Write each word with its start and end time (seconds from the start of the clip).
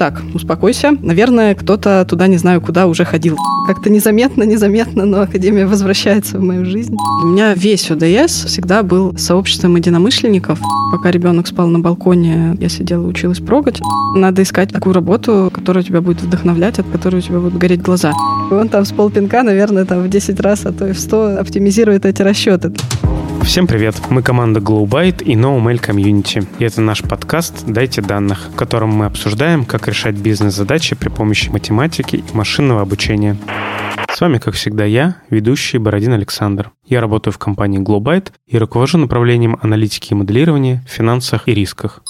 Так, 0.00 0.22
успокойся. 0.32 0.92
Наверное, 1.02 1.54
кто-то 1.54 2.06
туда, 2.08 2.26
не 2.26 2.38
знаю, 2.38 2.62
куда 2.62 2.86
уже 2.86 3.04
ходил. 3.04 3.36
Как-то 3.66 3.90
незаметно, 3.90 4.44
незаметно, 4.44 5.04
но 5.04 5.20
Академия 5.20 5.66
возвращается 5.66 6.38
в 6.38 6.40
мою 6.40 6.64
жизнь. 6.64 6.96
У 7.22 7.26
меня 7.26 7.52
весь 7.52 7.90
ОДС 7.90 8.46
всегда 8.46 8.82
был 8.82 9.14
сообществом 9.18 9.76
единомышленников. 9.76 10.58
Пока 10.90 11.10
ребенок 11.10 11.48
спал 11.48 11.66
на 11.66 11.80
балконе, 11.80 12.56
я 12.58 12.70
сидела 12.70 13.04
и 13.04 13.08
училась 13.08 13.40
прогать. 13.40 13.82
Надо 14.16 14.42
искать 14.42 14.72
такую 14.72 14.94
работу, 14.94 15.50
которая 15.52 15.84
тебя 15.84 16.00
будет 16.00 16.22
вдохновлять, 16.22 16.78
от 16.78 16.86
которой 16.88 17.16
у 17.16 17.20
тебя 17.20 17.38
будут 17.38 17.58
гореть 17.58 17.82
глаза. 17.82 18.14
Он 18.50 18.70
там 18.70 18.86
с 18.86 18.92
полпинка, 18.92 19.42
наверное, 19.42 19.84
там 19.84 20.00
в 20.02 20.08
10 20.08 20.40
раз, 20.40 20.64
а 20.64 20.72
то 20.72 20.88
и 20.88 20.92
в 20.92 20.98
100 20.98 21.36
оптимизирует 21.40 22.06
эти 22.06 22.22
расчеты. 22.22 22.72
Всем 23.50 23.66
привет! 23.66 23.96
Мы 24.10 24.22
команда 24.22 24.60
GlowByte 24.60 25.24
и 25.24 25.34
NoMail 25.34 25.84
Community. 25.84 26.46
И 26.60 26.64
это 26.64 26.80
наш 26.80 27.02
подкаст 27.02 27.64
«Дайте 27.66 28.00
данных», 28.00 28.48
в 28.52 28.54
котором 28.54 28.90
мы 28.90 29.06
обсуждаем, 29.06 29.64
как 29.64 29.88
решать 29.88 30.14
бизнес-задачи 30.14 30.94
при 30.94 31.08
помощи 31.08 31.48
математики 31.48 32.14
и 32.14 32.24
машинного 32.32 32.80
обучения. 32.80 33.36
С 34.08 34.20
вами, 34.20 34.38
как 34.38 34.54
всегда, 34.54 34.84
я, 34.84 35.16
ведущий 35.30 35.78
Бородин 35.78 36.12
Александр. 36.12 36.70
Я 36.86 37.00
работаю 37.00 37.34
в 37.34 37.38
компании 37.38 37.80
GlowByte 37.80 38.28
и 38.46 38.56
руковожу 38.56 38.98
направлением 38.98 39.58
аналитики 39.60 40.12
и 40.12 40.14
моделирования 40.14 40.84
в 40.86 40.92
финансах 40.92 41.48
и 41.48 41.52
рисках. 41.52 42.04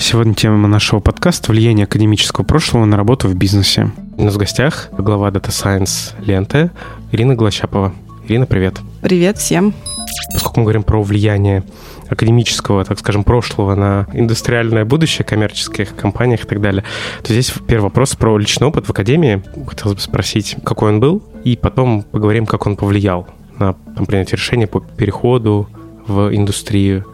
Сегодня 0.00 0.32
тема 0.32 0.66
нашего 0.66 1.00
подкаста– 1.00 1.52
влияние 1.52 1.84
академического 1.84 2.46
прошлого 2.46 2.86
на 2.86 2.96
работу 2.96 3.28
в 3.28 3.34
бизнесе. 3.34 3.90
У 4.16 4.24
нас 4.24 4.34
в 4.34 4.38
гостях 4.38 4.88
глава 4.96 5.28
Data 5.28 5.50
Science 5.50 6.14
ленты 6.24 6.70
Ирина 7.12 7.34
Глощапова. 7.34 7.92
Ирина, 8.26 8.46
привет. 8.46 8.80
Привет 9.02 9.36
всем. 9.36 9.74
Поскольку 10.32 10.60
мы 10.60 10.64
говорим 10.64 10.82
про 10.82 11.02
влияние 11.02 11.62
академического, 12.08 12.84
так 12.84 12.98
скажем, 12.98 13.24
прошлого 13.24 13.74
на 13.74 14.06
индустриальное 14.12 14.84
будущее 14.84 15.24
коммерческих 15.24 15.94
компаниях 15.94 16.44
и 16.44 16.46
так 16.46 16.60
далее, 16.60 16.84
то 17.22 17.32
здесь 17.32 17.52
первый 17.66 17.84
вопрос 17.84 18.14
про 18.14 18.36
личный 18.38 18.66
опыт 18.66 18.86
в 18.86 18.90
академии. 18.90 19.42
Хотелось 19.66 19.96
бы 19.96 20.00
спросить, 20.00 20.56
какой 20.64 20.90
он 20.90 21.00
был, 21.00 21.22
и 21.44 21.56
потом 21.56 22.02
поговорим, 22.02 22.46
как 22.46 22.66
он 22.66 22.76
повлиял 22.76 23.26
на 23.58 23.74
там, 23.96 24.06
принятие 24.06 24.36
решения 24.36 24.66
по 24.66 24.80
переходу 24.80 25.68
в 26.06 26.34
индустрию 26.34 27.04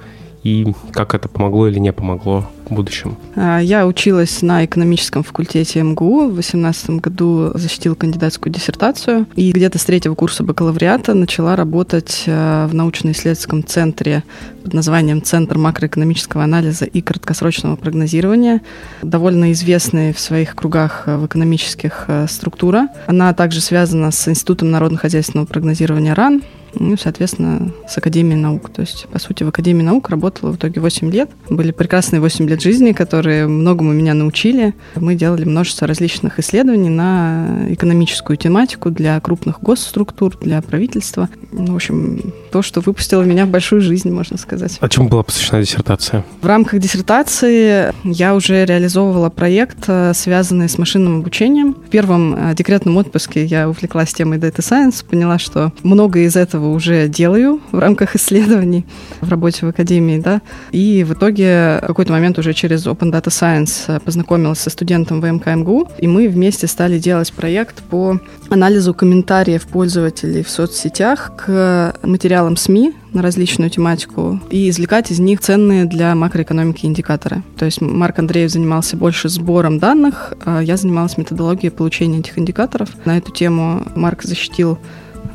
и 0.45 0.75
как 0.93 1.15
это 1.15 1.27
помогло 1.27 1.67
или 1.69 1.79
не 1.79 1.91
помогло 1.93 2.47
в 2.69 2.75
будущем? 2.75 3.17
А, 3.35 3.59
я 3.61 3.87
училась 3.87 4.43
на 4.43 4.65
экономическом 4.67 5.23
факультете 5.23 5.83
МГУ. 5.83 6.27
В 6.27 6.35
2018 6.35 6.91
году 6.91 7.51
защитила 7.55 7.95
кандидатскую 7.95 8.53
диссертацию. 8.53 9.27
И 9.37 9.53
где-то 9.53 9.79
с 9.79 9.85
третьего 9.87 10.15
курса 10.15 10.45
бакалавриата 10.45 11.15
начала 11.15 11.57
работать 11.57 12.25
а, 12.27 12.69
в 12.69 12.75
научно-исследовательском 12.75 13.65
центре 13.65 14.23
под 14.63 14.75
названием 14.75 15.23
Центр 15.23 15.57
макроэкономического 15.57 16.45
анализа 16.45 16.85
и 16.85 17.01
краткосрочного 17.01 17.77
прогнозирования. 17.77 18.61
Довольно 19.01 19.51
известная 19.53 20.13
в 20.13 20.21
своих 20.21 20.55
кругах 20.55 21.05
а, 21.07 21.17
в 21.17 21.25
экономических 21.25 22.07
структура. 22.29 22.89
Она 23.07 23.33
также 23.33 23.63
связана 23.63 24.11
с 24.11 24.29
Институтом 24.29 24.71
народно-хозяйственного 24.71 25.47
прогнозирования 25.47 26.13
РАН, 26.13 26.43
ну, 26.79 26.97
соответственно, 26.97 27.73
с 27.89 27.97
Академией 27.99 28.41
наук. 28.41 28.71
То 28.71 28.81
есть, 28.81 29.07
по 29.09 29.19
сути, 29.19 29.45
в 29.45 29.49
Академии 29.49 29.83
наук 29.83 30.11
работала 30.11 30.53
в 30.53 30.57
итоге 30.57 30.81
8 30.81 31.11
лет. 31.11 31.31
Были 31.51 31.71
прекрасные 31.71 32.21
8 32.21 32.49
лет 32.49 32.63
жизни, 32.63 32.93
которые 32.93 33.47
многому 33.47 33.93
меня 33.93 34.15
научили. 34.15 34.75
Мы 34.97 35.15
делали 35.15 35.45
множество 35.45 35.87
различных 35.87 36.39
исследований 36.39 36.91
на 36.91 37.67
экономическую 37.71 38.37
тематику 38.37 38.91
для 38.91 39.21
крупных 39.21 39.61
госструктур, 39.61 40.37
для 40.39 40.61
правительства. 40.63 41.29
Ну, 41.53 41.73
в 41.73 41.77
общем, 41.77 42.33
то, 42.51 42.63
что 42.63 42.81
выпустило 42.81 43.23
меня 43.23 43.47
в 43.47 43.49
большую 43.49 43.81
жизнь, 43.81 44.11
можно 44.11 44.37
сказать. 44.39 44.79
А 44.81 44.89
чему 44.89 45.09
была 45.09 45.23
посвящена 45.23 45.61
диссертация? 45.61 46.25
В 46.41 46.47
рамках 46.47 46.81
диссертации 46.81 47.93
я 48.05 48.35
уже 48.35 48.65
реализовывала 48.65 49.31
проект, 49.31 49.85
э, 49.89 50.13
связанный 50.15 50.69
с 50.69 50.79
машинным 50.79 51.21
обучением. 51.21 51.75
В 51.75 51.91
первом 51.91 52.35
э, 52.35 52.55
декретном 52.55 52.97
отпуске 52.97 53.45
я 53.45 53.69
увлеклась 53.69 54.13
темой 54.13 54.39
Data 54.39 54.59
Science, 54.59 55.05
поняла, 55.05 55.39
что 55.39 55.73
много 55.83 56.21
из 56.21 56.37
этого 56.37 56.64
этого 56.65 56.75
уже 56.75 57.09
делаю 57.09 57.61
в 57.73 57.79
рамках 57.79 58.17
исследований 58.17 58.85
в 59.21 59.29
работе 59.29 59.67
в 59.67 59.69
академии, 59.69 60.19
да, 60.19 60.41
и 60.73 61.05
в 61.05 61.13
итоге 61.13 61.79
в 61.83 61.87
какой-то 61.87 62.13
момент 62.13 62.39
уже 62.39 62.53
через 62.55 62.87
Open 62.87 63.11
Data 63.13 63.29
Science 63.29 64.01
познакомилась 64.01 64.61
со 64.61 64.71
студентом 64.71 65.21
ВМК 65.21 65.47
МГУ, 65.47 65.89
и 65.99 66.09
мы 66.09 66.29
вместе 66.29 66.67
стали 66.67 66.99
делать 66.99 67.33
проект 67.33 67.83
по 67.83 68.19
анализу 68.51 68.95
комментариев 68.95 69.67
пользователей 69.67 70.43
в 70.43 70.51
соцсетях 70.51 71.33
к 71.37 71.95
материалам 72.03 72.57
СМИ 72.57 72.93
на 73.13 73.23
различную 73.23 73.71
тематику 73.71 74.41
и 74.51 74.69
извлекать 74.69 75.11
из 75.13 75.21
них 75.21 75.41
ценные 75.41 75.85
для 75.85 76.15
макроэкономики 76.15 76.87
индикаторы. 76.87 77.43
То 77.57 77.65
есть 77.65 77.81
Марк 77.81 78.19
Андреев 78.19 78.51
занимался 78.51 78.97
больше 78.97 79.29
сбором 79.29 79.79
данных, 79.79 80.33
а 80.45 80.61
я 80.61 80.77
занималась 80.77 81.17
методологией 81.17 81.71
получения 81.71 82.19
этих 82.19 82.39
индикаторов. 82.39 82.89
На 83.05 83.17
эту 83.17 83.31
тему 83.31 83.87
Марк 83.95 84.25
защитил 84.25 84.79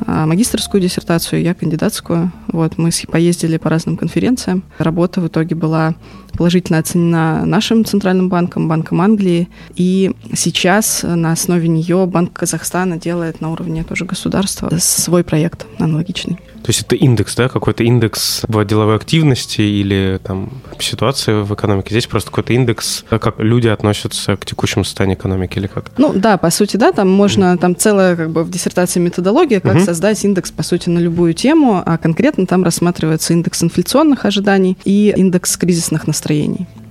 магистрскую 0.06 0.80
диссертацию, 0.80 1.42
я 1.42 1.54
кандидатскую. 1.54 2.32
Вот, 2.48 2.78
мы 2.78 2.90
поездили 3.10 3.56
по 3.56 3.70
разным 3.70 3.96
конференциям. 3.96 4.62
Работа 4.78 5.20
в 5.20 5.26
итоге 5.28 5.54
была 5.54 5.94
положительно 6.40 6.78
оценена 6.78 7.44
нашим 7.44 7.84
центральным 7.84 8.30
банком, 8.30 8.66
Банком 8.66 9.02
Англии. 9.02 9.50
И 9.74 10.10
сейчас 10.34 11.02
на 11.02 11.32
основе 11.32 11.68
нее 11.68 12.06
Банк 12.06 12.32
Казахстана 12.32 12.96
делает 12.96 13.42
на 13.42 13.52
уровне 13.52 13.84
тоже 13.84 14.06
государства 14.06 14.70
свой 14.78 15.22
проект 15.22 15.66
аналогичный. 15.78 16.38
То 16.62 16.68
есть 16.68 16.82
это 16.82 16.96
индекс, 16.96 17.34
да, 17.36 17.48
какой-то 17.48 17.84
индекс 17.84 18.42
в 18.46 18.64
деловой 18.64 18.96
активности 18.96 19.60
или 19.60 20.20
там 20.22 20.50
ситуации 20.78 21.42
в 21.42 21.52
экономике. 21.54 21.88
Здесь 21.90 22.06
просто 22.06 22.30
какой-то 22.30 22.52
индекс, 22.54 23.04
как 23.08 23.38
люди 23.38 23.68
относятся 23.68 24.36
к 24.36 24.46
текущему 24.46 24.84
состоянию 24.84 25.18
экономики 25.18 25.58
или 25.58 25.66
как? 25.66 25.90
Ну 25.98 26.12
да, 26.14 26.38
по 26.38 26.50
сути, 26.50 26.76
да, 26.76 26.92
там 26.92 27.10
можно, 27.10 27.58
там 27.58 27.76
целая 27.76 28.16
как 28.16 28.30
бы 28.30 28.44
в 28.44 28.50
диссертации 28.50 29.00
методология, 29.00 29.60
как 29.60 29.76
угу. 29.76 29.84
создать 29.84 30.24
индекс, 30.24 30.50
по 30.50 30.62
сути, 30.62 30.88
на 30.88 30.98
любую 30.98 31.34
тему, 31.34 31.82
а 31.84 31.98
конкретно 31.98 32.46
там 32.46 32.62
рассматривается 32.62 33.32
индекс 33.34 33.62
инфляционных 33.62 34.24
ожиданий 34.24 34.78
и 34.84 35.12
индекс 35.16 35.56
кризисных 35.56 36.06
настроений. 36.06 36.29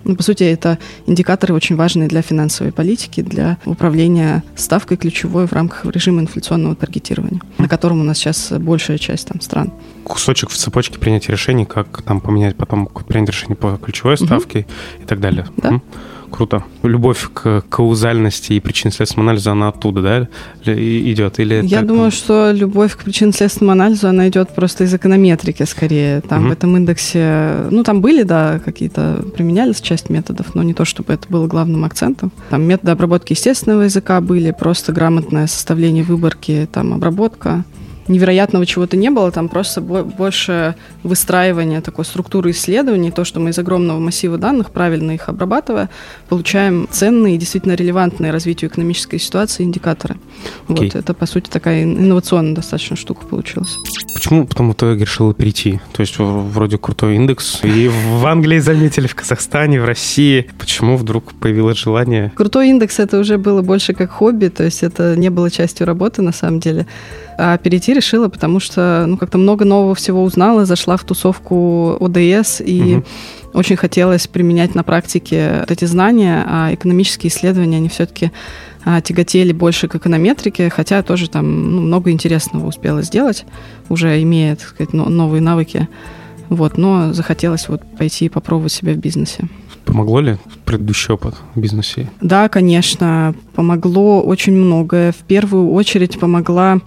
Ну, 0.05 0.15
по 0.15 0.23
сути, 0.23 0.43
это 0.43 0.79
индикаторы 1.05 1.53
очень 1.53 1.75
важные 1.75 2.07
для 2.07 2.21
финансовой 2.21 2.71
политики, 2.71 3.21
для 3.21 3.57
управления 3.65 4.43
ставкой 4.55 4.97
ключевой 4.97 5.45
в 5.45 5.53
рамках 5.53 5.85
режима 5.85 6.21
инфляционного 6.21 6.75
таргетирования, 6.75 7.41
на 7.57 7.67
котором 7.67 7.99
у 7.99 8.03
нас 8.03 8.17
сейчас 8.17 8.51
большая 8.57 8.97
часть 8.97 9.27
там, 9.27 9.41
стран. 9.41 9.71
Кусочек 10.05 10.49
в 10.49 10.57
цепочке 10.57 10.97
принятия 10.97 11.31
решений, 11.31 11.65
как 11.65 12.01
там 12.03 12.21
поменять 12.21 12.55
потом 12.55 12.87
принять 12.87 13.29
решение 13.29 13.55
по 13.55 13.77
ключевой 13.77 14.17
ставке 14.17 14.59
угу. 14.59 15.03
и 15.03 15.05
так 15.05 15.19
далее. 15.19 15.45
Да. 15.57 15.81
Круто. 16.31 16.63
Любовь 16.83 17.29
к 17.33 17.63
каузальности 17.69 18.53
и 18.53 18.59
причинно-следственному 18.59 19.29
анализу, 19.29 19.51
она 19.51 19.69
оттуда, 19.69 20.01
да, 20.01 20.27
идет? 20.73 21.39
Или 21.39 21.65
Я 21.65 21.79
так? 21.79 21.87
думаю, 21.87 22.11
что 22.11 22.51
любовь 22.51 22.95
к 22.95 23.03
причинно-следственному 23.03 23.71
анализу, 23.71 24.07
она 24.07 24.27
идет 24.29 24.49
просто 24.49 24.83
из 24.83 24.93
эконометрики 24.93 25.63
скорее. 25.63 26.21
Там 26.21 26.41
угу. 26.41 26.49
в 26.49 26.51
этом 26.53 26.77
индексе, 26.77 27.67
ну, 27.71 27.83
там 27.83 28.01
были, 28.01 28.23
да, 28.23 28.59
какие-то, 28.63 29.23
применялись 29.35 29.81
часть 29.81 30.09
методов, 30.09 30.55
но 30.55 30.63
не 30.63 30.73
то, 30.73 30.85
чтобы 30.85 31.13
это 31.13 31.27
было 31.29 31.47
главным 31.47 31.85
акцентом. 31.85 32.31
Там 32.49 32.63
методы 32.63 32.91
обработки 32.91 33.33
естественного 33.33 33.83
языка 33.83 34.21
были, 34.21 34.51
просто 34.51 34.91
грамотное 34.91 35.47
составление 35.47 36.03
выборки, 36.03 36.67
там, 36.71 36.93
обработка 36.93 37.63
невероятного 38.09 38.65
чего-то 38.65 38.97
не 38.97 39.09
было, 39.09 39.31
там 39.31 39.47
просто 39.47 39.81
больше 39.81 40.75
выстраивания 41.03 41.81
такой 41.81 42.05
структуры 42.05 42.51
исследований, 42.51 43.11
то, 43.11 43.23
что 43.23 43.39
мы 43.39 43.51
из 43.51 43.59
огромного 43.59 43.99
массива 43.99 44.37
данных, 44.37 44.71
правильно 44.71 45.11
их 45.11 45.29
обрабатывая, 45.29 45.89
получаем 46.27 46.87
ценные 46.91 47.35
и 47.35 47.37
действительно 47.37 47.73
релевантные 47.73 48.31
развитию 48.31 48.69
экономической 48.69 49.19
ситуации 49.19 49.63
индикаторы. 49.63 50.15
Okay. 50.67 50.85
Вот, 50.85 50.95
это, 50.95 51.13
по 51.13 51.25
сути, 51.25 51.49
такая 51.49 51.83
инновационная 51.83 52.55
достаточно 52.55 52.95
штука 52.95 53.25
получилась. 53.25 53.77
Почему 54.13 54.45
потом 54.45 54.71
в 54.71 54.73
итоге 54.73 55.05
решила 55.05 55.33
перейти? 55.33 55.79
То 55.93 56.01
есть 56.01 56.15
вроде 56.17 56.77
крутой 56.77 57.15
индекс, 57.15 57.59
и 57.63 57.87
в 57.87 58.25
Англии 58.25 58.59
заметили, 58.59 59.07
в 59.07 59.15
Казахстане, 59.15 59.79
в 59.79 59.85
России. 59.85 60.49
Почему 60.57 60.97
вдруг 60.97 61.33
появилось 61.33 61.77
желание? 61.77 62.33
Крутой 62.35 62.69
индекс 62.69 62.99
это 62.99 63.19
уже 63.19 63.37
было 63.37 63.61
больше 63.61 63.93
как 63.93 64.11
хобби, 64.11 64.47
то 64.47 64.63
есть 64.63 64.83
это 64.83 65.15
не 65.15 65.29
было 65.29 65.49
частью 65.49 65.85
работы 65.85 66.21
на 66.21 66.31
самом 66.31 66.59
деле. 66.59 66.87
А 67.41 67.57
перейти 67.57 67.93
решила, 67.93 68.27
потому 68.27 68.59
что 68.59 69.05
ну, 69.07 69.15
как-то 69.15 69.37
много 69.37 69.63
нового 69.63 69.95
всего 69.95 70.23
узнала, 70.23 70.65
зашла 70.65 70.97
в 70.97 71.05
тусовку 71.05 71.95
ОДС 72.01 72.59
и 72.59 72.97
угу. 72.97 73.05
очень 73.53 73.77
хотелось 73.77 74.27
применять 74.27 74.75
на 74.75 74.83
практике 74.83 75.59
вот 75.61 75.71
эти 75.71 75.85
знания, 75.85 76.43
а 76.45 76.73
экономические 76.73 77.29
исследования, 77.31 77.77
они 77.77 77.87
все-таки 77.87 78.33
а, 78.83 78.99
тяготели 78.99 79.53
больше 79.53 79.87
к 79.87 79.95
эконометрике, 79.95 80.69
хотя 80.69 81.01
тоже 81.01 81.29
там 81.29 81.75
ну, 81.75 81.81
много 81.81 82.11
интересного 82.11 82.67
успела 82.67 83.03
сделать, 83.03 83.45
уже 83.87 84.21
имея, 84.21 84.57
так 84.57 84.67
сказать, 84.67 84.91
новые 84.91 85.41
навыки. 85.41 85.87
Вот, 86.49 86.77
но 86.77 87.13
захотелось 87.13 87.69
вот 87.69 87.81
пойти 87.97 88.25
и 88.25 88.29
попробовать 88.29 88.73
себя 88.73 88.91
в 88.91 88.97
бизнесе. 88.97 89.47
Помогло 89.85 90.19
ли 90.19 90.35
предыдущий 90.65 91.13
опыт 91.13 91.35
в 91.55 91.59
бизнесе? 91.61 92.09
Да, 92.19 92.49
конечно, 92.49 93.33
помогло 93.55 94.21
очень 94.21 94.53
многое. 94.53 95.13
В 95.13 95.23
первую 95.25 95.71
очередь 95.71 96.19
помогла 96.19 96.79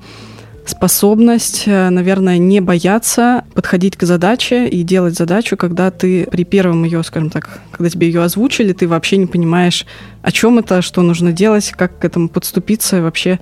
способность, 0.67 1.65
э, 1.67 1.91
наверное, 1.91 2.39
не 2.39 2.61
бояться 2.61 3.45
подходить 3.55 3.97
к 3.97 4.05
задаче 4.05 4.69
и 4.69 4.83
делать 4.83 5.17
задачу, 5.17 5.57
когда 5.57 5.91
ты 5.91 6.27
при 6.31 6.45
первом 6.45 6.85
ее, 6.85 7.03
скажем 7.03 7.31
так, 7.31 7.61
когда 7.71 7.91
тебе 7.91 8.07
ее 8.07 8.23
озвучили, 8.23 8.73
ты 8.73 8.87
вообще 8.87 9.17
не 9.17 9.27
понимаешь, 9.27 9.87
о 10.23 10.33
чем 10.33 10.59
это, 10.59 10.83
что 10.83 11.03
нужно 11.03 11.33
делать, 11.33 11.73
как 11.73 11.99
к 11.99 12.05
этому 12.05 12.29
подступиться 12.29 13.03
вообще 13.03 13.39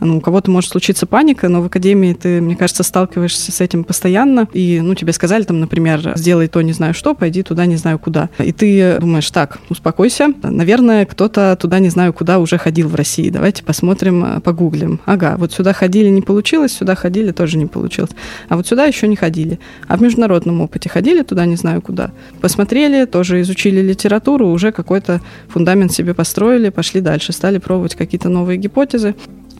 ну, 0.00 0.18
у 0.18 0.20
кого-то 0.20 0.50
может 0.50 0.70
случиться 0.70 1.06
паника, 1.06 1.48
но 1.48 1.62
в 1.62 1.66
академии 1.66 2.12
ты, 2.14 2.40
мне 2.40 2.56
кажется, 2.56 2.82
сталкиваешься 2.82 3.52
с 3.52 3.60
этим 3.60 3.84
постоянно. 3.84 4.48
И, 4.52 4.80
ну, 4.82 4.94
тебе 4.94 5.12
сказали 5.12 5.44
там, 5.44 5.60
например, 5.60 6.12
сделай 6.16 6.48
то 6.48 6.60
не 6.62 6.72
знаю 6.72 6.94
что, 6.94 7.14
пойди 7.14 7.42
туда 7.42 7.66
не 7.66 7.76
знаю 7.76 7.98
куда. 7.98 8.28
И 8.38 8.52
ты 8.52 8.98
думаешь, 9.00 9.30
так, 9.30 9.58
успокойся. 9.68 10.28
Наверное, 10.42 11.06
кто-то 11.06 11.56
туда 11.60 11.78
не 11.78 11.88
знаю 11.88 12.12
куда 12.12 12.38
уже 12.38 12.58
ходил 12.58 12.88
в 12.88 12.94
России. 12.94 13.30
Давайте 13.30 13.62
посмотрим, 13.62 14.24
э, 14.24 14.40
погуглим. 14.40 15.00
Ага, 15.06 15.36
вот 15.38 15.52
сюда 15.52 15.72
ходили, 15.72 16.08
не 16.08 16.22
получилось, 16.22 16.72
сюда 16.72 16.94
ходили, 16.94 17.32
тоже 17.32 17.58
не 17.58 17.66
получилось. 17.66 18.12
А 18.48 18.56
вот 18.56 18.66
сюда 18.66 18.84
еще 18.84 19.08
не 19.08 19.16
ходили. 19.16 19.58
А 19.88 19.96
в 19.96 20.02
международном 20.02 20.60
опыте 20.60 20.88
ходили 20.88 21.22
туда 21.22 21.46
не 21.46 21.56
знаю 21.56 21.80
куда. 21.82 22.10
Посмотрели, 22.40 23.04
тоже 23.04 23.40
изучили 23.40 23.80
литературу, 23.80 24.48
уже 24.48 24.72
какой-то 24.72 25.20
фундамент 25.48 25.92
себе 25.92 26.14
построили, 26.24 26.70
пошли 26.70 27.02
дальше, 27.02 27.34
стали 27.34 27.58
пробовать 27.58 27.96
какие-то 27.96 28.30
новые 28.30 28.56
гипотезы 28.56 29.14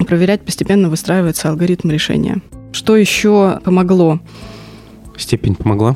проверять 0.06 0.40
постепенно 0.40 0.88
выстраивается 0.88 1.50
алгоритм 1.50 1.90
решения. 1.90 2.40
Что 2.72 2.96
еще 2.96 3.60
помогло? 3.64 4.18
Степень 5.18 5.56
помогла? 5.56 5.94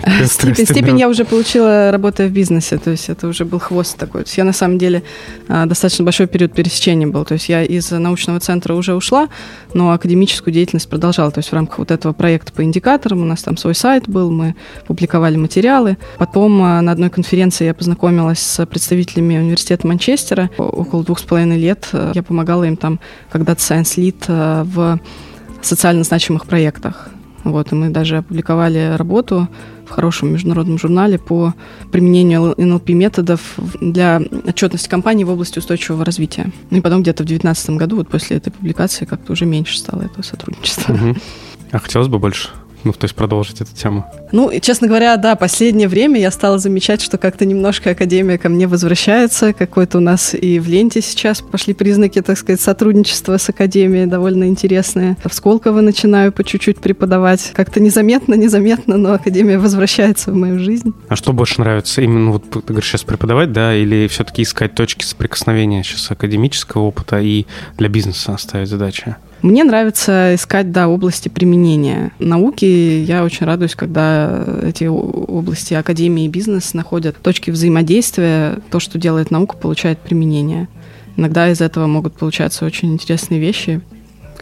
Степень, 0.26 0.64
степень 0.66 0.98
я 0.98 1.08
уже 1.08 1.24
получила, 1.24 1.90
работая 1.90 2.28
в 2.28 2.32
бизнесе, 2.32 2.78
то 2.78 2.90
есть 2.90 3.08
это 3.08 3.28
уже 3.28 3.44
был 3.44 3.58
хвост 3.58 3.96
такой. 3.96 4.22
То 4.22 4.28
есть 4.28 4.38
я 4.38 4.44
на 4.44 4.52
самом 4.52 4.78
деле 4.78 5.02
а, 5.48 5.66
достаточно 5.66 6.04
большой 6.04 6.26
период 6.26 6.52
пересечения 6.52 7.06
был. 7.06 7.24
То 7.24 7.34
есть 7.34 7.48
я 7.48 7.62
из 7.62 7.90
научного 7.90 8.40
центра 8.40 8.74
уже 8.74 8.94
ушла, 8.94 9.28
но 9.74 9.92
академическую 9.92 10.52
деятельность 10.52 10.88
продолжала. 10.88 11.30
То 11.30 11.38
есть 11.38 11.50
в 11.50 11.54
рамках 11.54 11.78
вот 11.78 11.90
этого 11.90 12.12
проекта 12.12 12.52
по 12.52 12.62
индикаторам 12.62 13.22
у 13.22 13.24
нас 13.24 13.42
там 13.42 13.56
свой 13.56 13.74
сайт 13.74 14.08
был, 14.08 14.30
мы 14.30 14.54
публиковали 14.86 15.36
материалы. 15.36 15.96
Потом 16.18 16.62
а, 16.62 16.80
на 16.80 16.92
одной 16.92 17.10
конференции 17.10 17.66
я 17.66 17.74
познакомилась 17.74 18.40
с 18.40 18.64
представителями 18.66 19.38
университета 19.38 19.86
Манчестера. 19.86 20.50
Около 20.58 21.04
двух 21.04 21.18
с 21.18 21.22
половиной 21.22 21.58
лет 21.58 21.88
а, 21.92 22.12
я 22.14 22.22
помогала 22.22 22.64
им 22.64 22.76
там 22.76 22.98
когда-то 23.30 23.60
Science 23.60 23.96
Lead 23.96 24.64
в 24.64 24.98
социально 25.60 26.02
значимых 26.02 26.46
проектах. 26.46 27.08
Вот, 27.44 27.72
и 27.72 27.74
мы 27.74 27.90
даже 27.90 28.18
опубликовали 28.18 28.94
работу 28.96 29.48
в 29.86 29.90
хорошем 29.90 30.32
международном 30.32 30.78
журнале 30.78 31.18
по 31.18 31.54
применению 31.90 32.54
НЛП 32.56 32.90
методов 32.90 33.40
для 33.80 34.20
отчетности 34.46 34.88
компании 34.88 35.24
в 35.24 35.30
области 35.30 35.58
устойчивого 35.58 36.04
развития. 36.04 36.52
Ну 36.70 36.78
и 36.78 36.80
потом 36.80 37.02
где-то 37.02 37.22
в 37.22 37.26
2019 37.26 37.70
году, 37.70 37.96
вот 37.96 38.08
после 38.08 38.36
этой 38.36 38.50
публикации, 38.50 39.04
как-то 39.04 39.32
уже 39.32 39.46
меньше 39.46 39.78
стало 39.78 40.02
этого 40.02 40.22
сотрудничества. 40.22 40.92
Угу. 40.92 41.16
А 41.72 41.78
хотелось 41.78 42.08
бы 42.08 42.18
больше? 42.18 42.50
Ну, 42.84 42.92
то 42.92 43.04
есть 43.04 43.14
продолжить 43.14 43.60
эту 43.60 43.74
тему. 43.74 44.06
Ну, 44.32 44.50
честно 44.60 44.88
говоря, 44.88 45.16
да, 45.16 45.36
последнее 45.36 45.88
время 45.88 46.20
я 46.20 46.30
стала 46.30 46.58
замечать, 46.58 47.00
что 47.00 47.18
как-то 47.18 47.44
немножко 47.44 47.90
Академия 47.90 48.38
ко 48.38 48.48
мне 48.48 48.66
возвращается. 48.66 49.52
Какой-то 49.52 49.98
у 49.98 50.00
нас 50.00 50.34
и 50.34 50.58
в 50.58 50.68
ленте 50.68 51.00
сейчас 51.00 51.40
пошли 51.40 51.74
признаки, 51.74 52.20
так 52.22 52.38
сказать, 52.38 52.60
сотрудничества 52.60 53.36
с 53.36 53.48
Академией 53.48 54.06
довольно 54.06 54.44
интересные. 54.44 55.16
В 55.24 55.32
Сколково 55.32 55.80
начинаю 55.80 56.32
по 56.32 56.44
чуть-чуть 56.44 56.78
преподавать. 56.78 57.52
Как-то 57.54 57.80
незаметно, 57.80 58.34
незаметно, 58.34 58.96
но 58.96 59.14
Академия 59.14 59.58
возвращается 59.58 60.32
в 60.32 60.34
мою 60.34 60.58
жизнь. 60.58 60.92
А 61.08 61.16
что 61.16 61.32
больше 61.32 61.60
нравится? 61.60 62.02
Именно 62.02 62.32
вот 62.32 62.50
ты 62.50 62.60
говоришь 62.60 62.88
сейчас 62.88 63.04
преподавать, 63.04 63.52
да, 63.52 63.74
или 63.74 64.08
все-таки 64.08 64.42
искать 64.42 64.74
точки 64.74 65.04
соприкосновения 65.04 65.82
сейчас 65.82 66.10
академического 66.10 66.82
опыта 66.82 67.20
и 67.20 67.46
для 67.78 67.88
бизнеса 67.88 68.36
ставить 68.38 68.68
задачи? 68.68 69.16
Мне 69.42 69.64
нравится 69.64 70.36
искать, 70.36 70.70
да, 70.70 70.88
области 70.88 71.28
применения 71.28 72.12
науки. 72.20 72.64
Я 72.64 73.24
очень 73.24 73.44
радуюсь, 73.44 73.74
когда 73.74 74.44
эти 74.62 74.84
области 74.84 75.74
академии 75.74 76.26
и 76.26 76.28
бизнес 76.28 76.74
находят 76.74 77.20
точки 77.20 77.50
взаимодействия. 77.50 78.60
То, 78.70 78.78
что 78.78 78.98
делает 78.98 79.32
наука, 79.32 79.56
получает 79.56 79.98
применение. 79.98 80.68
Иногда 81.16 81.50
из 81.50 81.60
этого 81.60 81.88
могут 81.88 82.14
получаться 82.14 82.64
очень 82.64 82.92
интересные 82.92 83.40
вещи 83.40 83.80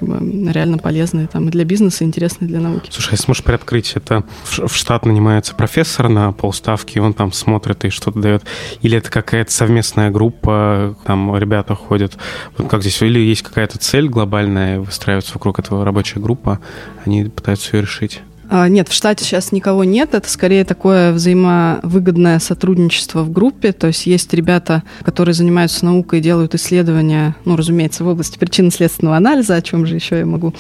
как 0.01 0.09
бы 0.09 0.53
реально 0.53 0.79
полезные 0.79 1.27
там 1.27 1.49
и 1.49 1.51
для 1.51 1.65
бизнеса, 1.65 2.05
и 2.05 2.07
интересные 2.07 2.49
для 2.49 2.61
науки. 2.61 2.89
Слушай, 2.91 3.13
если 3.13 3.29
можешь 3.29 3.45
приоткрыть, 3.45 3.93
это 3.95 4.25
в 4.45 4.75
штат 4.75 5.05
нанимается 5.05 5.55
профессор 5.55 6.09
на 6.09 6.33
полставки, 6.33 6.97
и 6.97 7.01
он 7.01 7.13
там 7.13 7.33
смотрит 7.33 7.85
и 7.85 7.91
что-то 7.91 8.21
дает, 8.21 8.45
или 8.81 8.97
это 8.97 9.11
какая-то 9.11 9.53
совместная 9.53 10.11
группа, 10.11 10.97
там 11.05 11.37
ребята 11.37 11.75
ходят, 11.75 12.17
вот 12.57 12.69
как 12.69 12.81
здесь, 12.81 13.01
или 13.03 13.19
есть 13.19 13.43
какая-то 13.43 13.79
цель 13.79 14.09
глобальная, 14.09 14.81
выстраивается 14.81 15.35
вокруг 15.35 15.59
этого 15.59 15.85
рабочая 15.85 16.21
группа, 16.21 16.61
они 17.05 17.25
пытаются 17.25 17.77
ее 17.77 17.83
решить? 17.83 18.23
А, 18.53 18.69
нет, 18.69 18.89
в 18.89 18.93
штате 18.93 19.25
сейчас 19.25 19.53
никого 19.53 19.85
нет. 19.85 20.13
Это 20.13 20.29
скорее 20.29 20.65
такое 20.65 21.13
взаимовыгодное 21.13 22.41
сотрудничество 22.41 23.23
в 23.23 23.31
группе. 23.31 23.71
То 23.73 23.87
есть 23.87 24.07
есть 24.07 24.35
ребята, 24.35 24.83
которые 25.03 25.35
занимаются 25.35 25.85
наукой 25.85 26.21
делают 26.21 26.57
исследования, 26.57 27.37
ну, 27.45 27.55
разумеется, 27.55 28.03
в 28.03 28.09
области 28.09 28.39
причинно-следственного 28.39 29.17
анализа, 29.17 29.55
о 29.55 29.63
чем 29.63 29.87
же 29.87 29.95
еще 29.95 30.19
я 30.19 30.27
могу 30.27 30.53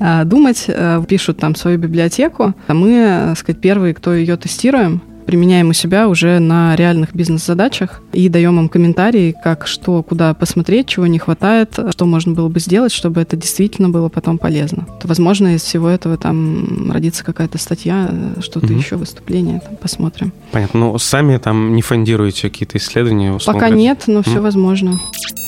а, 0.00 0.24
думать. 0.24 0.64
А, 0.68 1.00
пишут 1.04 1.38
там 1.38 1.54
свою 1.54 1.78
библиотеку. 1.78 2.52
А 2.66 2.74
мы, 2.74 3.26
так 3.28 3.38
сказать, 3.38 3.60
первые, 3.60 3.94
кто 3.94 4.12
ее 4.12 4.36
тестируем 4.36 5.00
применяем 5.26 5.70
у 5.70 5.72
себя 5.72 6.08
уже 6.08 6.38
на 6.38 6.74
реальных 6.76 7.14
бизнес-задачах 7.14 8.00
и 8.12 8.28
даем 8.28 8.58
им 8.60 8.68
комментарии, 8.68 9.34
как 9.42 9.66
что, 9.66 10.02
куда 10.02 10.32
посмотреть, 10.34 10.86
чего 10.86 11.06
не 11.06 11.18
хватает, 11.18 11.78
что 11.90 12.06
можно 12.06 12.32
было 12.32 12.48
бы 12.48 12.60
сделать, 12.60 12.92
чтобы 12.92 13.20
это 13.20 13.36
действительно 13.36 13.90
было 13.90 14.08
потом 14.08 14.38
полезно. 14.38 14.86
То, 15.00 15.08
возможно, 15.08 15.54
из 15.54 15.62
всего 15.62 15.88
этого 15.88 16.16
там 16.16 16.90
родится 16.90 17.24
какая-то 17.24 17.58
статья, 17.58 18.10
что-то 18.40 18.66
угу. 18.66 18.74
еще, 18.74 18.96
выступление, 18.96 19.60
там, 19.60 19.76
посмотрим. 19.76 20.32
Понятно. 20.52 20.80
Ну, 20.80 20.98
сами 20.98 21.36
там 21.38 21.74
не 21.74 21.82
фондируете 21.82 22.48
какие-то 22.48 22.78
исследования? 22.78 23.38
Пока 23.44 23.68
нет, 23.68 24.04
но 24.06 24.22
все 24.22 24.40
возможно. 24.40 24.98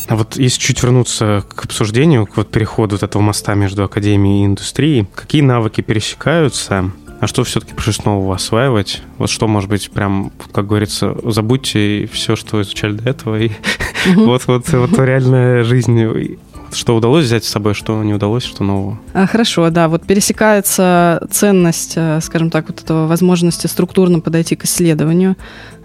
А 0.08 0.16
вот 0.16 0.36
если 0.36 0.58
чуть 0.58 0.82
вернуться 0.82 1.44
к 1.54 1.66
обсуждению, 1.66 2.26
к 2.26 2.38
вот 2.38 2.50
переходу 2.50 2.96
вот 2.96 3.02
этого 3.02 3.20
моста 3.20 3.54
между 3.54 3.84
академией 3.84 4.42
и 4.42 4.46
индустрией, 4.46 5.06
какие 5.14 5.42
навыки 5.42 5.82
пересекаются, 5.82 6.90
а 7.20 7.26
что 7.26 7.44
все-таки 7.44 7.74
пришлось 7.74 8.04
нового 8.04 8.34
осваивать? 8.34 9.02
Вот 9.18 9.30
что, 9.30 9.48
может 9.48 9.68
быть, 9.68 9.90
прям, 9.90 10.32
как 10.52 10.66
говорится, 10.66 11.16
забудьте 11.24 12.08
все, 12.12 12.36
что 12.36 12.62
изучали 12.62 12.92
до 12.92 13.10
этого, 13.10 13.40
и 13.40 13.50
вот, 14.14 14.46
вот, 14.46 14.68
реальная 14.98 15.64
жизнь 15.64 16.38
что 16.72 16.96
удалось 16.96 17.24
взять 17.24 17.44
с 17.44 17.48
собой, 17.48 17.74
что 17.74 18.02
не 18.02 18.14
удалось, 18.14 18.44
что 18.44 18.64
нового? 18.64 18.98
А, 19.14 19.26
хорошо, 19.26 19.70
да. 19.70 19.88
Вот 19.88 20.06
пересекается 20.06 21.26
ценность, 21.30 21.94
э, 21.96 22.20
скажем 22.20 22.50
так, 22.50 22.68
вот 22.68 22.82
этого 22.82 23.06
возможности 23.06 23.66
структурно 23.66 24.20
подойти 24.20 24.56
к 24.56 24.64
исследованию, 24.64 25.36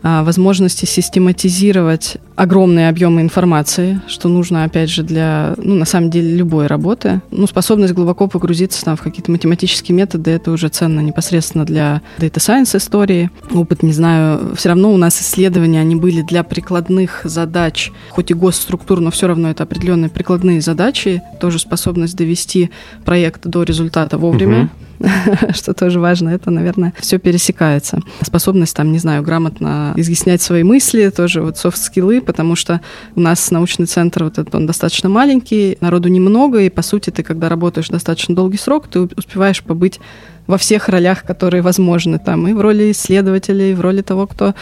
возможности 0.04 0.86
систематизировать 0.86 2.18
огромные 2.36 2.90
объемы 2.90 3.22
информации, 3.22 4.02
что 4.08 4.28
нужно, 4.28 4.64
опять 4.64 4.90
же, 4.90 5.04
для, 5.04 5.54
ну, 5.58 5.76
на 5.76 5.86
самом 5.86 6.10
деле, 6.10 6.36
любой 6.36 6.68
работы. 6.68 7.22
Ну, 7.32 7.48
способность 7.48 7.94
глубоко 7.94 8.28
погрузиться 8.28 8.84
там 8.84 8.98
в 8.98 9.02
какие-то 9.02 9.32
математические 9.32 9.96
методы, 9.96 10.32
это 10.32 10.52
уже 10.52 10.68
ценно 10.70 11.00
непосредственно 11.00 11.66
для 11.66 12.02
data 12.18 12.38
science 12.38 12.76
истории. 12.78 13.30
Опыт, 13.52 13.84
не 13.84 13.94
знаю, 13.94 14.56
все 14.56 14.70
равно 14.70 14.92
у 14.92 14.98
нас 14.98 15.22
исследования, 15.22 15.80
они 15.80 15.96
были 15.96 16.22
для 16.22 16.44
прикладных 16.44 17.22
задач, 17.24 17.92
хоть 18.10 18.32
и 18.32 18.34
госструктур, 18.34 19.00
но 19.00 19.12
все 19.12 19.28
равно 19.28 19.50
это 19.50 19.64
определенные 19.64 20.10
прикладные 20.10 20.62
задачи, 20.62 21.22
тоже 21.40 21.60
способность 21.60 22.16
довести 22.16 22.72
проект 23.06 23.46
до 23.46 23.64
результата 23.64 24.18
вовремя, 24.18 24.70
что 25.54 25.74
тоже 25.74 26.00
важно, 26.00 26.30
это, 26.30 26.52
наверное, 26.52 26.94
все 27.00 27.18
пересекается. 27.20 28.00
Способность, 28.22 28.76
там, 28.76 28.92
не 28.92 29.00
знаю, 29.00 29.24
грамотно 29.24 29.94
изъяснять 29.96 30.42
свои 30.42 30.64
мысли, 30.64 31.10
тоже 31.10 31.42
вот 31.42 31.58
софт-скиллы, 31.58 32.22
потому 32.22 32.56
что 32.56 32.82
у 33.16 33.20
нас 33.20 33.52
научный 33.52 33.86
центр, 33.86 34.24
вот 34.24 34.38
этот, 34.38 34.56
он 34.56 34.66
достаточно 34.66 35.10
маленький, 35.10 35.78
народу 35.82 36.10
немного, 36.10 36.60
и, 36.60 36.70
по 36.70 36.82
сути, 36.82 37.10
ты, 37.10 37.24
когда 37.24 37.50
работаешь 37.50 37.90
достаточно 37.90 38.36
долгий 38.36 38.58
срок, 38.58 38.88
ты 38.88 39.02
успеваешь 39.02 39.64
побыть 39.64 40.00
во 40.48 40.58
всех 40.58 40.90
ролях, 40.90 41.24
которые 41.24 41.62
возможны 41.62 42.20
там, 42.20 42.48
и 42.48 42.54
в 42.54 42.62
роли 42.62 42.92
исследователя, 42.92 43.72
и 43.72 43.74
в 43.74 43.82
роли 43.82 44.02
того, 44.02 44.28
кто 44.28 44.54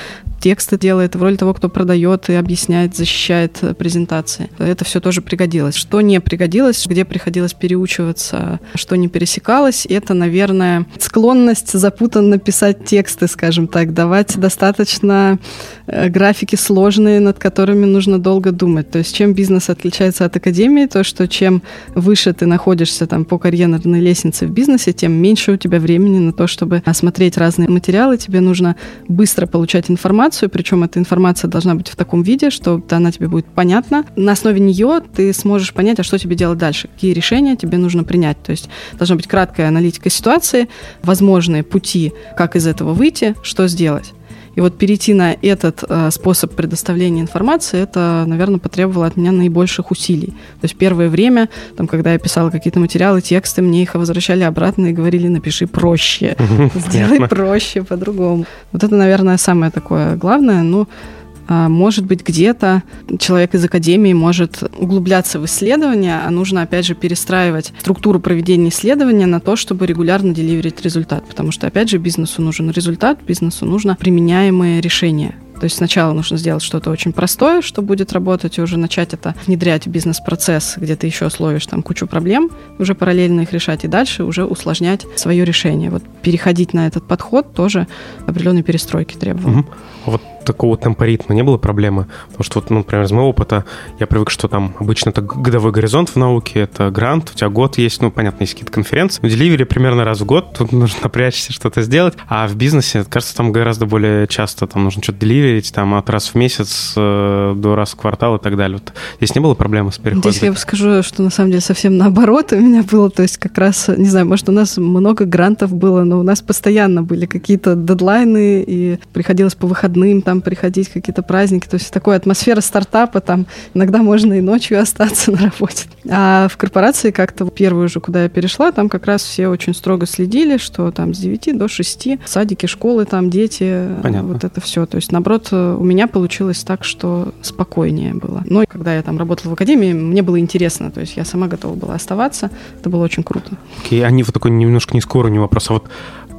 тексты 0.42 0.78
делает, 0.78 1.16
в 1.16 1.22
роли 1.22 1.36
того, 1.36 1.54
кто 1.54 1.70
продает 1.70 2.30
и 2.30 2.34
объясняет, 2.34 2.96
защищает 2.96 3.58
э, 3.62 3.74
презентации. 3.74 4.50
Это 4.58 4.84
все 4.84 5.00
тоже 5.00 5.22
пригодилось. 5.22 5.76
Что 5.76 6.02
не 6.02 6.20
пригодилось, 6.20 6.86
где 6.88 7.06
приходилось 7.06 7.54
переучиваться, 7.54 8.60
что 8.76 8.96
не 8.96 9.08
пересекалось, 9.08 9.86
это, 9.86 10.14
наверное, 10.14 10.86
склонность 11.00 11.72
запутанно 11.72 12.40
писать 12.40 12.86
тексты, 12.86 13.28
скажем 13.28 13.68
так, 13.68 13.94
давать 13.94 14.38
достаточно 14.38 15.38
э, 15.86 16.10
графики 16.10 16.56
сложные, 16.56 17.20
над 17.20 17.38
которыми 17.38 17.86
нужно 17.86 18.18
долго 18.18 18.52
думать. 18.52 18.90
То 18.90 18.98
есть 18.98 19.16
чем 19.16 19.34
бизнес 19.34 19.70
отличается 19.70 20.26
от 20.26 20.36
академии, 20.36 20.88
то 20.88 21.04
что 21.04 21.28
чем 21.28 21.62
выше 21.94 22.34
ты 22.34 22.48
находишься 22.48 23.06
там 23.06 23.26
по 23.26 23.38
карьерной 23.38 23.80
лестнице 24.02 24.48
в 24.48 24.52
бизнесе, 24.52 24.92
тем 24.92 25.12
меньше 25.12 25.52
у 25.52 25.58
тебя 25.58 25.71
времени 25.80 26.20
на 26.20 26.34
то, 26.34 26.48
чтобы 26.48 26.82
осмотреть 26.86 27.38
разные 27.38 27.70
материалы. 27.70 28.18
Тебе 28.18 28.42
нужно 28.42 28.76
быстро 29.08 29.46
получать 29.48 29.90
информацию, 29.90 30.50
причем 30.50 30.84
эта 30.84 31.00
информация 31.00 31.48
должна 31.50 31.76
быть 31.76 31.90
в 31.90 31.96
таком 31.96 32.24
виде, 32.24 32.50
что 32.50 32.82
она 32.90 33.12
тебе 33.12 33.28
будет 33.28 33.46
понятна. 33.46 34.06
На 34.16 34.34
основе 34.34 34.60
нее 34.60 35.02
ты 35.16 35.34
сможешь 35.34 35.74
понять, 35.74 36.00
а 36.00 36.04
что 36.04 36.18
тебе 36.18 36.36
делать 36.36 36.58
дальше, 36.58 36.88
какие 36.88 37.14
решения 37.14 37.56
тебе 37.56 37.78
нужно 37.78 38.04
принять. 38.04 38.42
То 38.44 38.52
есть 38.52 38.70
должна 38.94 39.16
быть 39.16 39.28
краткая 39.28 39.68
аналитика 39.68 40.10
ситуации, 40.10 40.68
возможные 41.04 41.64
пути, 41.64 42.14
как 42.38 42.56
из 42.56 42.68
этого 42.68 42.94
выйти, 42.94 43.36
что 43.44 43.68
сделать. 43.68 44.14
И 44.56 44.62
вот 44.62 44.78
перейти 44.78 45.14
на 45.14 45.34
этот 45.42 45.84
э, 45.88 46.12
способ 46.12 46.54
предоставления 46.54 47.22
информации, 47.22 47.82
это, 47.82 48.26
наверное, 48.28 48.60
потребовало 48.60 49.08
от 49.08 49.18
меня 49.18 49.32
наибольших 49.32 49.92
усилий. 49.92 50.28
То 50.60 50.64
есть 50.64 50.76
первое 50.76 51.10
время, 51.10 51.50
там, 51.78 51.88
когда 51.88 52.14
я 52.14 52.20
писала 52.20 52.50
какие-то 52.50 52.80
материалы, 52.80 53.22
тексты, 53.22 53.62
мне 53.62 53.84
их 53.84 53.96
возвращали 53.96 54.44
обратно 54.44 54.88
и 54.88 54.94
говорили, 54.94 55.28
напиши 55.28 55.68
проще, 55.68 56.36
сделай 56.76 57.28
проще, 57.28 57.84
по-другому. 57.84 58.46
Вот 58.72 58.84
это, 58.84 58.96
наверное, 58.96 59.38
самое 59.38 59.72
такое 59.72 60.16
главное. 60.16 60.64
Ну, 60.64 60.82
а, 60.82 61.21
может 61.52 62.06
быть, 62.06 62.26
где-то 62.26 62.84
человек 63.20 63.56
из 63.56 63.66
академии 63.66 64.14
может 64.14 64.64
углубляться 64.78 65.40
в 65.40 65.46
исследования, 65.46 66.22
а 66.26 66.30
нужно, 66.30 66.62
опять 66.62 66.86
же, 66.86 66.96
перестраивать 66.96 67.74
структуру 67.80 68.20
проведения 68.20 68.70
исследования 68.70 69.26
на 69.26 69.40
то, 69.40 69.56
чтобы 69.56 69.86
регулярно 69.86 70.34
деливерить 70.34 70.82
результат. 70.82 71.28
Потому 71.28 71.52
что, 71.52 71.68
опять 71.68 71.90
же, 71.90 71.98
бизнесу 71.98 72.42
нужен 72.42 72.72
результат, 72.72 73.20
бизнесу 73.28 73.66
нужно 73.66 73.98
применяемые 74.00 74.80
решения. 74.82 75.36
То 75.60 75.66
есть 75.66 75.76
сначала 75.76 76.14
нужно 76.14 76.38
сделать 76.38 76.64
что-то 76.64 76.90
очень 76.90 77.14
простое, 77.14 77.62
что 77.62 77.84
будет 77.84 78.14
работать, 78.14 78.58
и 78.58 78.62
уже 78.62 78.78
начать 78.78 79.14
это 79.14 79.36
внедрять 79.46 79.86
в 79.86 79.92
бизнес-процесс, 79.92 80.76
где 80.78 80.96
ты 80.96 81.06
еще 81.06 81.30
словишь 81.30 81.68
там 81.68 81.84
кучу 81.84 82.08
проблем, 82.08 82.50
уже 82.80 82.96
параллельно 82.96 83.42
их 83.42 83.54
решать, 83.54 83.84
и 83.84 83.88
дальше 83.88 84.24
уже 84.24 84.44
усложнять 84.44 85.06
свое 85.16 85.46
решение. 85.46 85.92
Вот 85.92 86.02
переходить 86.24 86.74
на 86.74 86.88
этот 86.88 87.08
подход 87.08 87.54
тоже 87.54 87.88
определенной 88.26 88.64
перестройки 88.64 89.16
требовало. 89.18 89.60
Угу. 89.60 89.66
Вот 90.06 90.22
такого 90.44 90.78
темпоритма 90.78 91.36
не 91.36 91.44
было 91.44 91.58
проблемы? 91.58 92.08
Потому 92.28 92.44
что, 92.44 92.60
вот, 92.60 92.70
ну, 92.70 92.78
например, 92.80 93.06
из 93.06 93.12
моего 93.12 93.30
опыта 93.30 93.66
я 94.00 94.08
привык, 94.08 94.30
что 94.30 94.48
там 94.48 94.76
обычно 94.80 95.10
это 95.10 95.22
годовой 95.22 95.72
горизонт 95.72 96.10
в 96.10 96.16
науке, 96.16 96.62
это 96.62 96.90
грант, 96.92 97.32
у 97.34 97.38
тебя 97.38 97.50
год 97.50 97.78
есть, 97.78 98.02
ну, 98.02 98.12
понятно, 98.12 98.44
есть 98.44 98.54
какие-то 98.54 98.72
конференции. 98.72 99.22
В 99.22 99.30
деливере 99.30 99.66
примерно 99.66 100.04
раз 100.04 100.22
в 100.22 100.26
год, 100.26 100.54
тут 100.58 100.72
нужно 100.72 101.00
напрячься, 101.04 101.54
что-то 101.54 101.82
сделать. 101.82 102.16
А 102.28 102.48
в 102.48 102.56
бизнесе, 102.56 103.06
кажется, 103.08 103.36
там 103.36 103.52
гораздо 103.52 103.86
более 103.86 104.28
часто 104.28 104.68
там 104.68 104.84
нужно 104.84 105.04
что-то 105.04 105.20
деливерить, 105.20 105.74
там 105.74 105.94
от 105.96 106.10
раз 106.10 106.30
в 106.30 106.36
месяц 106.36 106.94
э, 106.96 107.54
до 107.56 107.76
раз 107.76 107.92
в 107.92 107.96
квартал 107.96 108.38
и 108.38 108.40
так 108.40 108.58
далее. 108.58 108.78
Вот 108.78 108.94
здесь 109.18 109.36
не 109.36 109.42
было 109.42 109.54
проблемы 109.54 109.92
с 109.92 109.98
переходом? 109.98 110.32
Здесь 110.32 110.44
я 110.44 110.52
бы 110.52 110.58
скажу, 110.58 111.04
что 111.04 111.24
на 111.24 111.30
самом 111.30 111.52
деле 111.52 111.62
совсем 111.62 111.98
наоборот 111.98 112.54
у 112.54 112.60
меня 112.60 112.84
было, 112.84 113.10
то 113.10 113.22
есть 113.22 113.38
как 113.38 113.58
раз, 113.58 113.90
не 113.90 114.06
знаю, 114.06 114.26
может, 114.26 114.48
у 114.50 114.52
нас 114.52 114.78
много 114.78 115.26
грантов 115.26 115.74
было, 115.74 116.04
но 116.04 116.20
у 116.20 116.24
нас 116.24 116.42
постоянно 116.42 117.04
были 117.04 117.26
какие-то 117.26 117.76
дедлайны, 117.76 118.64
и 118.66 119.00
приходилось 119.14 119.56
по 119.56 119.68
выходным 119.68 120.22
там 120.22 120.31
приходить, 120.40 120.88
какие-то 120.88 121.24
праздники. 121.24 121.68
То 121.68 121.76
есть 121.76 121.92
такая 121.92 122.16
атмосфера 122.16 122.62
стартапа, 122.62 123.20
там 123.20 123.48
иногда 123.74 124.02
можно 124.02 124.34
и 124.36 124.42
ночью 124.42 124.80
остаться 124.80 125.32
на 125.34 125.40
работе. 125.40 125.88
А 126.10 126.48
в 126.48 126.56
корпорации 126.56 127.12
как-то 127.12 127.46
первую 127.50 127.90
же, 127.90 128.00
куда 128.00 128.24
я 128.24 128.30
перешла, 128.30 128.72
там 128.72 128.88
как 128.88 129.06
раз 129.06 129.24
все 129.24 129.50
очень 129.50 129.74
строго 129.74 130.06
следили, 130.06 130.58
что 130.58 130.92
там 130.92 131.14
с 131.14 131.18
9 131.18 131.58
до 131.58 131.68
6 131.68 132.08
садики, 132.26 132.68
школы, 132.68 133.06
там 133.06 133.30
дети, 133.30 133.88
Понятно. 134.02 134.34
вот 134.34 134.44
это 134.46 134.62
все. 134.62 134.86
То 134.86 134.96
есть, 134.96 135.12
наоборот, 135.12 135.52
у 135.52 135.84
меня 135.84 136.08
получилось 136.08 136.64
так, 136.64 136.84
что 136.86 137.34
спокойнее 137.42 138.14
было. 138.14 138.44
Но 138.46 138.64
когда 138.68 138.96
я 138.96 139.02
там 139.02 139.18
работала 139.18 139.50
в 139.50 139.54
академии, 139.54 139.94
мне 139.94 140.22
было 140.22 140.40
интересно, 140.40 140.92
то 140.92 141.02
есть 141.02 141.18
я 141.18 141.26
сама 141.26 141.48
готова 141.48 141.76
была 141.76 141.96
оставаться. 141.96 142.52
Это 142.80 142.90
было 142.90 143.04
очень 143.04 143.24
круто. 143.24 143.58
Окей, 143.84 144.02
okay, 144.02 144.06
они 144.06 144.24
вот 144.24 144.34
такой 144.34 144.52
немножко 144.52 144.94
не 144.94 145.02
скоро 145.02 145.28
не 145.28 145.40
вопрос, 145.40 145.70
а 145.70 145.74
вот 145.74 145.90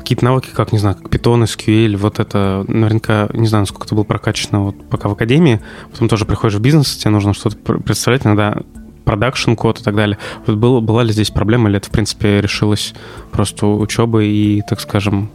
какие-то 0.02 0.24
навыки, 0.24 0.48
как, 0.52 0.72
не 0.72 0.78
знаю, 0.78 0.96
как 0.96 1.12
Python, 1.12 1.44
SQL, 1.44 1.96
вот 1.96 2.18
это 2.18 2.64
наверняка, 2.68 3.28
не 3.32 3.46
знаю, 3.46 3.62
насколько 3.62 3.86
это 3.86 3.94
было 3.94 4.04
прокачано 4.04 4.64
вот 4.64 4.88
пока 4.88 5.08
в 5.08 5.12
академии, 5.12 5.60
потом 5.90 6.08
тоже 6.08 6.26
приходишь 6.26 6.58
в 6.58 6.60
бизнес, 6.60 6.96
тебе 6.96 7.10
нужно 7.10 7.34
что-то 7.34 7.56
представлять, 7.78 8.26
иногда 8.26 8.58
продакшн 9.04 9.54
код 9.54 9.80
и 9.80 9.82
так 9.82 9.96
далее. 9.96 10.18
Вот 10.46 10.56
было, 10.56 10.80
была 10.80 11.02
ли 11.02 11.12
здесь 11.12 11.30
проблема, 11.30 11.68
или 11.68 11.78
это, 11.78 11.88
в 11.88 11.90
принципе, 11.90 12.40
решилось 12.40 12.94
просто 13.30 13.66
учебой 13.66 14.28
и, 14.28 14.62
так 14.68 14.80
скажем, 14.80 15.30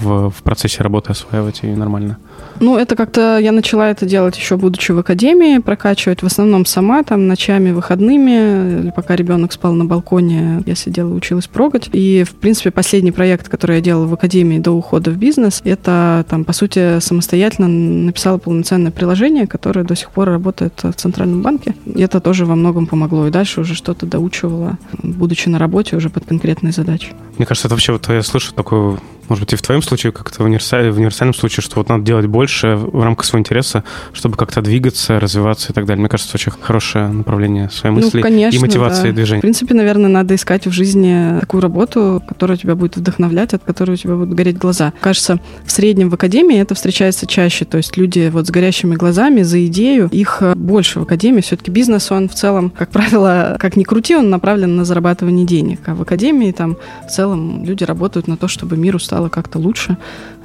в, 0.00 0.30
в 0.30 0.42
процессе 0.42 0.82
работы 0.82 1.12
осваивать 1.12 1.60
и 1.62 1.66
нормально? 1.68 2.18
Ну, 2.60 2.76
это 2.76 2.96
как-то 2.96 3.38
я 3.38 3.52
начала 3.52 3.88
это 3.88 4.06
делать 4.06 4.36
еще 4.36 4.56
будучи 4.56 4.92
в 4.92 4.98
академии, 4.98 5.58
прокачивать 5.58 6.22
в 6.22 6.26
основном 6.26 6.66
сама, 6.66 7.02
там, 7.02 7.26
ночами, 7.26 7.70
выходными, 7.70 8.80
или 8.80 8.92
пока 8.94 9.16
ребенок 9.16 9.52
спал 9.52 9.72
на 9.72 9.84
балконе, 9.84 10.62
я 10.66 10.74
сидела 10.74 11.12
училась 11.12 11.46
прогать. 11.46 11.88
И, 11.92 12.24
в 12.24 12.34
принципе, 12.34 12.70
последний 12.70 13.12
проект, 13.12 13.48
который 13.48 13.76
я 13.76 13.82
делала 13.82 14.06
в 14.06 14.14
академии 14.14 14.58
до 14.58 14.72
ухода 14.72 15.10
в 15.10 15.16
бизнес, 15.16 15.60
это, 15.64 16.24
там, 16.28 16.44
по 16.44 16.52
сути, 16.52 17.00
самостоятельно 17.00 17.68
написала 17.68 18.38
полноценное 18.38 18.90
приложение, 18.90 19.46
которое 19.46 19.84
до 19.84 19.94
сих 19.94 20.10
пор 20.10 20.28
работает 20.28 20.72
в 20.82 20.92
Центральном 20.92 21.42
банке. 21.42 21.74
И 21.86 22.00
это 22.00 22.20
тоже 22.20 22.44
во 22.44 22.56
многом 22.56 22.86
помогло. 22.86 23.26
И 23.26 23.30
дальше 23.30 23.60
уже 23.60 23.74
что-то 23.74 24.06
доучивала, 24.06 24.78
будучи 25.02 25.48
на 25.48 25.58
работе 25.58 25.96
уже 25.96 26.10
под 26.10 26.24
конкретные 26.24 26.72
задачи. 26.72 27.12
Мне 27.36 27.46
кажется, 27.46 27.68
это 27.68 27.74
вообще, 27.74 27.92
вот 27.92 28.08
я 28.08 28.22
слышу 28.22 28.52
такую 28.54 28.98
может 29.28 29.44
быть, 29.44 29.52
и 29.52 29.56
в 29.56 29.62
твоем 29.62 29.82
случае, 29.82 30.12
как 30.12 30.30
это 30.30 30.42
в, 30.42 30.46
универсаль, 30.46 30.90
в 30.90 30.96
универсальном 30.96 31.34
случае, 31.34 31.62
что 31.62 31.76
вот 31.76 31.88
надо 31.88 32.04
делать 32.04 32.26
больше 32.26 32.76
в 32.76 33.02
рамках 33.02 33.26
своего 33.26 33.40
интереса, 33.40 33.84
чтобы 34.12 34.36
как-то 34.36 34.62
двигаться, 34.62 35.20
развиваться 35.20 35.72
и 35.72 35.74
так 35.74 35.86
далее. 35.86 36.00
Мне 36.00 36.08
кажется, 36.08 36.32
очень 36.34 36.52
хорошее 36.52 37.08
направление 37.08 37.70
своей 37.70 37.94
ну, 37.94 38.02
мысли 38.02 38.20
конечно, 38.20 38.56
и 38.56 38.60
мотивации 38.60 39.08
да. 39.08 39.14
движения. 39.14 39.40
В 39.40 39.42
принципе, 39.42 39.74
наверное, 39.74 40.08
надо 40.08 40.34
искать 40.34 40.66
в 40.66 40.70
жизни 40.70 41.38
такую 41.40 41.60
работу, 41.60 42.22
которая 42.26 42.56
тебя 42.56 42.74
будет 42.74 42.96
вдохновлять, 42.96 43.54
от 43.54 43.64
которой 43.64 43.92
у 43.92 43.96
тебя 43.96 44.14
будут 44.14 44.34
гореть 44.34 44.58
глаза. 44.58 44.92
Кажется, 45.00 45.40
в 45.64 45.70
среднем 45.70 46.10
в 46.10 46.14
академии 46.14 46.58
это 46.58 46.74
встречается 46.74 47.26
чаще. 47.26 47.64
То 47.64 47.76
есть 47.76 47.96
люди 47.96 48.30
вот 48.32 48.46
с 48.46 48.50
горящими 48.50 48.94
глазами 48.94 49.42
за 49.42 49.64
идею, 49.66 50.08
их 50.10 50.42
больше 50.56 51.00
в 51.00 51.02
академии. 51.02 51.40
Все-таки 51.40 51.70
бизнес, 51.70 52.10
он 52.10 52.28
в 52.28 52.34
целом, 52.34 52.70
как 52.70 52.90
правило, 52.90 53.56
как 53.60 53.76
ни 53.76 53.84
крути, 53.84 54.16
он 54.16 54.30
направлен 54.30 54.76
на 54.76 54.84
зарабатывание 54.84 55.46
денег. 55.46 55.80
А 55.86 55.94
в 55.94 56.02
академии 56.02 56.52
там 56.52 56.76
в 57.06 57.10
целом 57.10 57.64
люди 57.64 57.84
работают 57.84 58.28
на 58.28 58.36
то, 58.36 58.48
чтобы 58.48 58.76
миру 58.76 58.98
стало 58.98 59.17
стало 59.18 59.30
как-то 59.30 59.58
лучше 59.58 59.96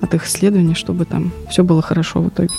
от 0.04 0.14
их 0.14 0.26
исследований, 0.26 0.76
чтобы 0.76 1.06
там 1.06 1.32
все 1.50 1.64
было 1.64 1.82
хорошо 1.82 2.22
в 2.22 2.28
итоге. 2.28 2.50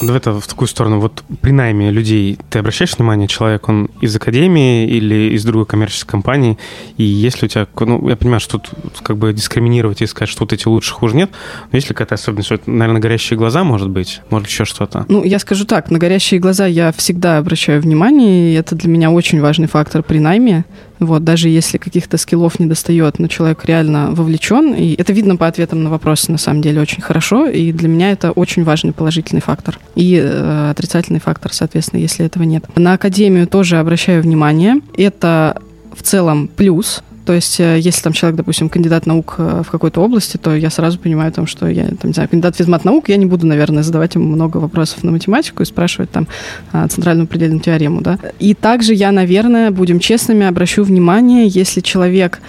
Давай 0.00 0.18
это 0.18 0.32
в 0.32 0.46
такую 0.46 0.68
сторону. 0.68 1.00
Вот 1.00 1.22
при 1.40 1.50
найме 1.50 1.90
людей 1.90 2.38
ты 2.50 2.58
обращаешь 2.58 2.96
внимание, 2.96 3.28
человек, 3.28 3.68
он 3.68 3.88
из 4.00 4.14
академии 4.16 4.86
или 4.86 5.34
из 5.34 5.44
другой 5.44 5.66
коммерческой 5.66 6.08
компании, 6.08 6.58
и 6.96 7.04
если 7.04 7.46
у 7.46 7.48
тебя, 7.48 7.66
ну, 7.80 8.08
я 8.08 8.16
понимаю, 8.16 8.40
что 8.40 8.58
тут 8.58 9.00
как 9.02 9.16
бы 9.16 9.32
дискриминировать 9.32 10.02
и 10.02 10.06
сказать, 10.06 10.28
что 10.28 10.40
вот 10.40 10.52
эти 10.52 10.66
лучше, 10.66 10.92
хуже 10.92 11.16
нет, 11.16 11.30
но 11.70 11.76
есть 11.76 11.88
ли 11.88 11.94
какая-то 11.94 12.14
особенность, 12.14 12.50
это, 12.50 12.70
наверное, 12.70 13.00
горящие 13.00 13.38
глаза, 13.38 13.64
может 13.64 13.90
быть, 13.90 14.20
может 14.30 14.48
еще 14.48 14.64
что-то? 14.64 15.04
Ну, 15.08 15.24
я 15.24 15.38
скажу 15.38 15.64
так, 15.64 15.90
на 15.90 15.98
горящие 15.98 16.40
глаза 16.40 16.66
я 16.66 16.92
всегда 16.92 17.38
обращаю 17.38 17.80
внимание, 17.80 18.52
и 18.52 18.54
это 18.54 18.74
для 18.74 18.88
меня 18.88 19.10
очень 19.10 19.40
важный 19.40 19.68
фактор 19.68 20.02
при 20.02 20.18
найме, 20.18 20.64
вот, 20.98 21.24
даже 21.24 21.48
если 21.48 21.78
каких-то 21.78 22.16
скиллов 22.16 22.60
не 22.60 22.66
достает, 22.66 23.18
но 23.18 23.26
человек 23.26 23.64
реально 23.64 24.10
вовлечен, 24.12 24.74
и 24.74 24.94
это 24.94 25.12
видно 25.12 25.36
по 25.36 25.46
ответам 25.46 25.82
на 25.82 25.90
вопросы, 25.90 26.30
на 26.30 26.38
самом 26.38 26.62
деле, 26.62 26.80
очень 26.80 26.91
хорошо, 27.00 27.46
и 27.46 27.72
для 27.72 27.88
меня 27.88 28.12
это 28.12 28.32
очень 28.32 28.64
важный 28.64 28.92
положительный 28.92 29.40
фактор. 29.40 29.78
И 29.94 30.20
э, 30.22 30.70
отрицательный 30.70 31.20
фактор, 31.20 31.52
соответственно, 31.52 32.00
если 32.00 32.26
этого 32.26 32.42
нет. 32.42 32.64
На 32.76 32.94
академию 32.94 33.46
тоже 33.46 33.78
обращаю 33.78 34.22
внимание. 34.22 34.76
Это 34.96 35.60
в 35.94 36.02
целом 36.02 36.48
плюс, 36.48 37.02
то 37.24 37.32
есть, 37.32 37.60
э, 37.60 37.78
если 37.78 38.02
там 38.02 38.12
человек, 38.12 38.36
допустим, 38.36 38.68
кандидат 38.68 39.06
наук 39.06 39.36
э, 39.38 39.62
в 39.64 39.70
какой-то 39.70 40.00
области, 40.00 40.36
то 40.36 40.54
я 40.54 40.70
сразу 40.70 40.98
понимаю, 40.98 41.30
там, 41.32 41.46
что 41.46 41.68
я, 41.68 41.86
там, 41.86 41.98
не 42.10 42.12
знаю, 42.12 42.28
кандидат 42.28 42.56
физмат 42.56 42.84
наук, 42.84 43.08
я 43.08 43.16
не 43.16 43.26
буду, 43.26 43.46
наверное, 43.46 43.82
задавать 43.82 44.14
ему 44.14 44.26
много 44.26 44.56
вопросов 44.56 45.04
на 45.04 45.12
математику 45.12 45.62
и 45.62 45.66
спрашивать 45.66 46.10
там 46.10 46.26
а, 46.72 46.88
центральную 46.88 47.28
предельную 47.28 47.60
теорему, 47.60 48.00
да. 48.00 48.18
И 48.40 48.54
также 48.54 48.94
я, 48.94 49.12
наверное, 49.12 49.70
будем 49.70 50.00
честными, 50.00 50.46
обращу 50.46 50.82
внимание, 50.82 51.46
если 51.46 51.80
человек 51.80 52.40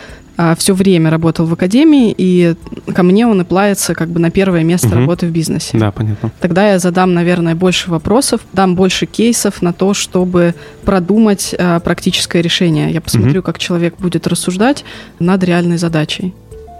все 0.57 0.73
время 0.73 1.09
работал 1.09 1.45
в 1.45 1.53
академии, 1.53 2.13
и 2.17 2.55
ко 2.93 3.03
мне 3.03 3.27
он 3.27 3.41
apply 3.41 3.43
ится 3.43 3.93
как 3.93 4.09
бы 4.09 4.19
на 4.19 4.31
первое 4.31 4.63
место 4.63 4.87
угу. 4.87 4.95
работы 4.95 5.27
в 5.27 5.31
бизнесе. 5.31 5.77
Да, 5.77 5.91
понятно. 5.91 6.31
Тогда 6.39 6.71
я 6.71 6.79
задам, 6.79 7.13
наверное, 7.13 7.55
больше 7.55 7.91
вопросов, 7.91 8.41
дам 8.51 8.75
больше 8.75 9.05
кейсов 9.05 9.61
на 9.61 9.73
то, 9.73 9.93
чтобы 9.93 10.55
продумать 10.85 11.53
а, 11.57 11.79
практическое 11.79 12.41
решение. 12.41 12.91
Я 12.91 13.01
посмотрю, 13.01 13.41
угу. 13.41 13.45
как 13.45 13.59
человек 13.59 13.95
будет 13.97 14.27
рассуждать 14.27 14.83
над 15.19 15.43
реальной 15.43 15.77
задачей 15.77 16.33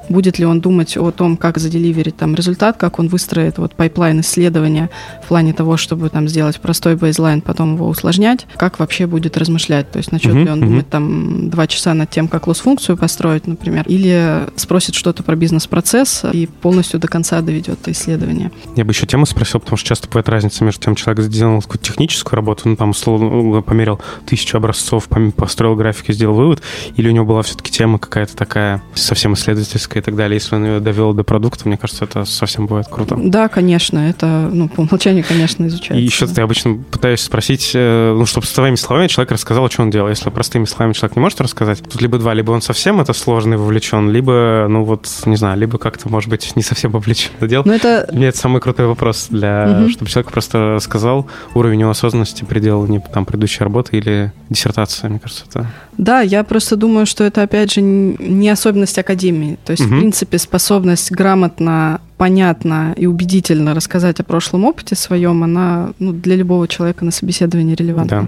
будет 0.10 0.40
ли 0.40 0.46
он 0.46 0.62
думать 0.62 0.98
о 0.98 1.12
том, 1.12 1.38
как 1.38 1.58
за 1.58 1.68
deliver 1.68 2.03
ить 2.03 2.18
там 2.18 2.36
результат, 2.36 2.78
как 2.78 3.00
он 3.00 3.08
выстроит 3.08 3.58
вот 3.58 3.76
pipeline 3.76 4.22
исследования 4.22 4.90
в 5.24 5.28
плане 5.28 5.54
того, 5.54 5.78
чтобы 5.78 6.10
там 6.10 6.28
сделать 6.28 6.60
простой 6.60 6.96
бейзлайн, 6.96 7.42
потом 7.42 7.76
его 7.76 7.88
усложнять, 7.88 8.48
как 8.56 8.80
вообще 8.80 9.06
будет 9.06 9.38
размышлять, 9.38 9.92
то 9.92 9.98
есть 9.98 10.12
начнет 10.12 10.36
uh-huh, 10.36 10.44
ли 10.44 10.50
он 10.50 10.64
uh-huh. 10.64 10.68
думать 10.68 10.90
там 10.90 11.50
два 11.50 11.68
часа 11.68 11.94
над 11.94 12.10
тем, 12.10 12.28
как 12.28 12.48
лосс-функцию 12.48 12.98
построить, 12.98 13.48
например, 13.48 13.86
или 13.88 14.48
спросит 14.56 14.96
что-то 14.96 15.24
про 15.24 15.36
бизнес-процесс 15.36 16.24
и 16.32 16.48
полностью 16.48 17.00
до 17.00 17.08
конца 17.08 17.42
доведет 17.42 17.84
это 17.84 17.92
исследование. 17.92 18.52
Я 18.76 18.86
бы 18.86 18.92
еще 18.92 19.06
тему 19.06 19.26
спросил, 19.26 19.60
потому 19.60 19.78
что 19.78 19.90
часто 19.90 20.08
бывает 20.08 20.30
разница 20.30 20.64
между 20.64 20.82
тем, 20.82 20.96
человек 20.96 21.24
сделал 21.26 21.62
какую-то 21.62 21.86
техническую 21.86 22.38
работу, 22.38 22.70
ну 22.70 22.76
там, 22.78 22.92
условно, 22.92 23.62
померил 23.62 24.00
тысячу 24.26 24.58
образцов, 24.58 25.10
построил 25.36 25.76
графики, 25.76 26.14
сделал 26.14 26.36
вывод, 26.36 26.62
или 26.96 27.10
у 27.10 27.12
него 27.12 27.26
была 27.26 27.42
все-таки 27.42 27.72
тема 27.72 28.00
какая-то 28.00 28.36
такая 28.38 28.82
совсем 28.94 29.34
исследовательская, 29.34 29.93
и 30.00 30.02
так 30.02 30.16
далее, 30.16 30.36
если 30.36 30.56
он 30.56 30.66
ее 30.66 30.80
довел 30.80 31.14
до 31.14 31.24
продукта, 31.24 31.68
мне 31.68 31.78
кажется, 31.78 32.06
это 32.06 32.26
совсем 32.26 32.68
бывает 32.68 32.88
круто. 32.90 33.16
Да, 33.18 33.48
конечно, 33.48 34.00
это, 34.00 34.50
ну, 34.52 34.70
по 34.70 34.82
умолчанию, 34.82 35.24
конечно, 35.28 35.66
изучается. 35.68 35.96
И 35.96 36.04
еще 36.04 36.28
ты 36.28 36.42
обычно 36.42 36.76
пытаюсь 36.76 37.22
спросить, 37.22 37.72
э, 37.74 38.14
ну, 38.16 38.26
чтобы 38.26 38.46
с 38.46 38.52
твоими 38.52 38.76
словами 38.76 39.08
человек 39.08 39.32
рассказал, 39.32 39.70
что 39.70 39.84
он 39.84 39.90
делал. 39.90 40.10
Если 40.10 40.30
простыми 40.30 40.66
словами 40.66 40.94
человек 40.94 41.16
не 41.16 41.22
может 41.22 41.42
рассказать, 41.42 41.82
тут 41.82 42.02
либо 42.02 42.18
два, 42.18 42.34
либо 42.34 42.52
он 42.52 42.62
совсем 42.62 43.00
это 43.02 43.14
сложный 43.14 43.58
вовлечен, 43.58 44.10
либо, 44.10 44.68
ну, 44.70 44.84
вот, 44.84 45.08
не 45.26 45.36
знаю, 45.36 45.58
либо 45.60 45.78
как-то, 45.78 46.10
может 46.10 46.30
быть, 46.30 46.56
не 46.56 46.64
совсем 46.64 46.92
вовлечен 46.92 47.32
это 47.38 47.48
дело. 47.48 47.64
Но 47.66 47.74
это... 47.74 48.08
Мне 48.12 48.28
это 48.28 48.38
самый 48.38 48.62
крутой 48.62 48.88
вопрос 48.88 49.28
для, 49.30 49.80
угу. 49.82 49.90
чтобы 49.90 50.10
человек 50.10 50.32
просто 50.32 50.78
сказал 50.82 51.28
уровень 51.54 51.82
его 51.82 51.92
осознанности 51.92 52.44
предел 52.44 52.86
не 52.88 53.00
там 53.00 53.26
предыдущей 53.26 53.64
работы 53.64 53.98
или 53.98 54.32
диссертации, 54.50 55.08
мне 55.08 55.20
кажется, 55.20 55.46
это... 55.50 55.68
Да, 55.98 56.22
я 56.22 56.44
просто 56.44 56.76
думаю, 56.76 57.06
что 57.06 57.24
это, 57.24 57.44
опять 57.44 57.74
же, 57.74 57.82
не 57.82 58.50
особенность 58.50 58.98
академии. 58.98 59.58
То 59.64 59.72
есть. 59.72 59.83
В 59.88 60.00
принципе, 60.00 60.38
способность 60.38 61.12
грамотно, 61.12 62.02
понятно 62.18 62.94
и 62.96 63.06
убедительно 63.06 63.74
рассказать 63.74 64.20
о 64.20 64.24
прошлом 64.24 64.66
опыте 64.66 64.96
своем, 64.96 65.44
она 65.44 65.94
ну, 66.00 66.14
для 66.14 66.36
любого 66.36 66.68
человека 66.68 67.06
на 67.06 67.12
собеседовании 67.12 67.76
релевантна. 67.76 68.22
Да 68.24 68.28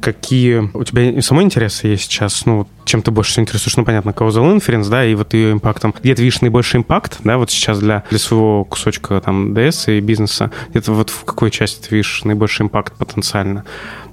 какие 0.00 0.70
у 0.74 0.84
тебя 0.84 1.20
самой 1.22 1.44
интересы 1.44 1.88
есть 1.88 2.04
сейчас, 2.04 2.46
ну, 2.46 2.66
чем 2.84 3.02
ты 3.02 3.10
больше 3.10 3.40
интересуешь, 3.40 3.76
ну, 3.76 3.84
понятно, 3.84 4.10
causal 4.10 4.56
inference, 4.56 4.88
да, 4.88 5.04
и 5.04 5.14
вот 5.14 5.34
ее 5.34 5.52
импактом. 5.52 5.94
Где 6.02 6.14
ты 6.14 6.22
видишь 6.22 6.40
наибольший 6.40 6.80
импакт, 6.80 7.18
да, 7.24 7.38
вот 7.38 7.50
сейчас 7.50 7.78
для, 7.78 8.04
для 8.10 8.18
своего 8.18 8.64
кусочка 8.64 9.20
там 9.20 9.52
DS 9.52 9.98
и 9.98 10.00
бизнеса, 10.00 10.50
где-то 10.70 10.92
вот 10.92 11.10
в 11.10 11.24
какой 11.24 11.50
части 11.50 11.88
ты 11.88 11.94
видишь 11.96 12.22
наибольший 12.24 12.64
импакт 12.64 12.96
потенциально? 12.96 13.64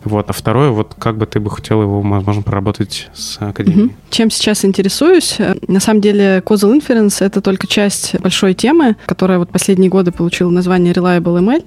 Вот. 0.03 0.29
А 0.29 0.34
второе, 0.34 0.70
вот 0.70 0.96
как 0.98 1.17
бы 1.17 1.25
ты 1.25 1.39
бы 1.39 1.50
хотел 1.50 1.82
его, 1.82 2.01
возможно, 2.01 2.41
проработать 2.41 3.10
с 3.13 3.38
академией? 3.39 3.86
Угу. 3.88 3.94
Чем 4.10 4.29
сейчас 4.29 4.63
интересуюсь? 4.63 5.38
На 5.67 5.79
самом 5.79 6.01
деле, 6.01 6.41
causal 6.46 6.79
inference— 6.79 7.17
это 7.20 7.41
только 7.41 7.67
часть 7.67 8.17
большой 8.20 8.53
темы, 8.53 8.96
которая 9.06 9.39
вот 9.39 9.50
последние 9.50 9.89
годы 9.89 10.12
получила 10.12 10.50
название 10.50 10.94
Reliable 10.94 11.39
ML. 11.39 11.65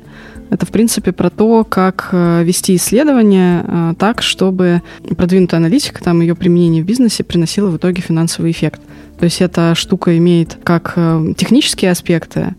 Это, 0.50 0.66
в 0.66 0.70
принципе, 0.70 1.12
про 1.12 1.30
то, 1.30 1.64
как 1.64 2.08
э, 2.10 2.42
вести 2.42 2.74
исследования 2.74 3.64
э, 3.66 3.94
так, 3.98 4.20
чтобы 4.20 4.82
продвинутая 5.16 5.60
аналитика, 5.60 6.02
там 6.02 6.20
ее 6.20 6.34
применение 6.34 6.82
в 6.82 6.86
бизнесе 6.86 7.22
приносило 7.22 7.68
в 7.68 7.76
итоге 7.76 8.02
финансовый 8.02 8.50
эффект. 8.50 8.80
То 9.18 9.24
есть 9.24 9.40
эта 9.40 9.74
штука 9.76 10.18
имеет 10.18 10.58
как 10.64 10.94
э, 10.96 11.34
технические 11.36 11.92
аспекты, 11.92 12.56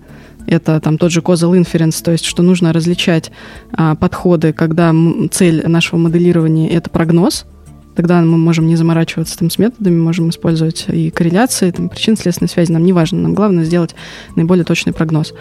это 0.47 0.79
там 0.79 0.97
тот 0.97 1.11
же 1.11 1.19
causal 1.19 1.51
inference, 1.59 2.03
то 2.03 2.11
есть 2.11 2.25
что 2.25 2.43
нужно 2.43 2.73
различать 2.73 3.31
а, 3.73 3.95
подходы, 3.95 4.53
когда 4.53 4.93
цель 5.29 5.65
нашего 5.67 5.99
моделирования— 5.99 6.67
это 6.71 6.89
прогноз, 6.89 7.45
тогда 7.95 8.21
мы 8.21 8.37
можем 8.37 8.67
не 8.67 8.75
заморачиваться 8.75 9.37
там 9.37 9.49
с 9.49 9.57
методами, 9.57 9.99
можем 9.99 10.29
использовать 10.29 10.85
и 10.87 11.09
корреляции, 11.09 11.71
там, 11.71 11.89
причин-следственной 11.89 12.49
связи, 12.49 12.71
нам 12.71 12.83
не 12.83 12.93
важно, 12.93 13.19
нам 13.19 13.33
главное 13.33 13.63
сделать 13.63 13.95
наиболее 14.35 14.65
точный 14.65 14.93
прогноз. 14.93 15.33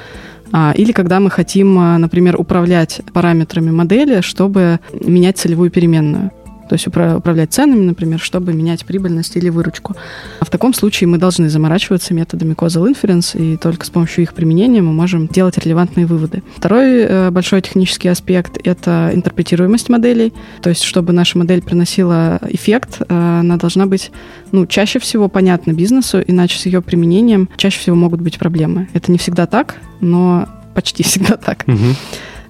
А, 0.52 0.73
или 0.76 0.92
когда 0.92 1.21
мы 1.21 1.30
хотим, 1.30 1.78
а, 1.78 1.99
например, 1.99 2.38
управлять 2.38 3.00
параметрами 3.12 3.71
модели, 3.71 4.21
чтобы 4.21 4.80
менять 4.92 5.38
целевую 5.38 5.71
переменную 5.71 6.30
то 6.70 6.74
есть 6.74 6.86
управлять 6.86 7.52
ценами, 7.52 7.82
например, 7.82 8.20
чтобы 8.20 8.52
менять 8.52 8.86
прибыльность 8.86 9.36
или 9.36 9.48
выручку. 9.48 9.96
А 10.38 10.44
в 10.44 10.50
таком 10.50 10.72
случае 10.72 11.08
мы 11.08 11.18
должны 11.18 11.50
заморачиваться 11.50 12.14
методами 12.14 12.54
causal 12.54 12.88
inference, 12.88 13.36
и 13.36 13.56
только 13.56 13.84
с 13.84 13.90
помощью 13.90 14.22
их 14.22 14.34
применения 14.34 14.80
мы 14.80 14.92
можем 14.92 15.26
делать 15.26 15.58
релевантные 15.58 16.06
выводы. 16.06 16.44
Второй 16.54 17.00
э, 17.00 17.30
большой 17.32 17.60
технический 17.60 18.06
аспект— 18.06 18.56
это 18.64 19.10
интерпретируемость 19.12 19.88
моделей, 19.88 20.32
то 20.62 20.70
есть 20.70 20.84
чтобы 20.84 21.12
наша 21.12 21.38
модель 21.38 21.60
приносила 21.60 22.38
эффект, 22.48 22.98
э, 23.00 23.04
она 23.08 23.56
должна 23.56 23.86
быть 23.86 24.12
ну, 24.52 24.64
чаще 24.64 25.00
всего 25.00 25.28
понятна 25.28 25.72
бизнесу, 25.72 26.22
иначе 26.24 26.56
с 26.56 26.66
ее 26.66 26.82
применением 26.82 27.48
чаще 27.56 27.80
всего 27.80 27.96
могут 27.96 28.20
быть 28.20 28.38
проблемы. 28.38 28.88
Это 28.92 29.10
не 29.10 29.18
всегда 29.18 29.46
так, 29.46 29.74
но 30.00 30.48
почти 30.76 31.02
всегда 31.02 31.36
так. 31.36 31.64
Угу. 31.66 31.96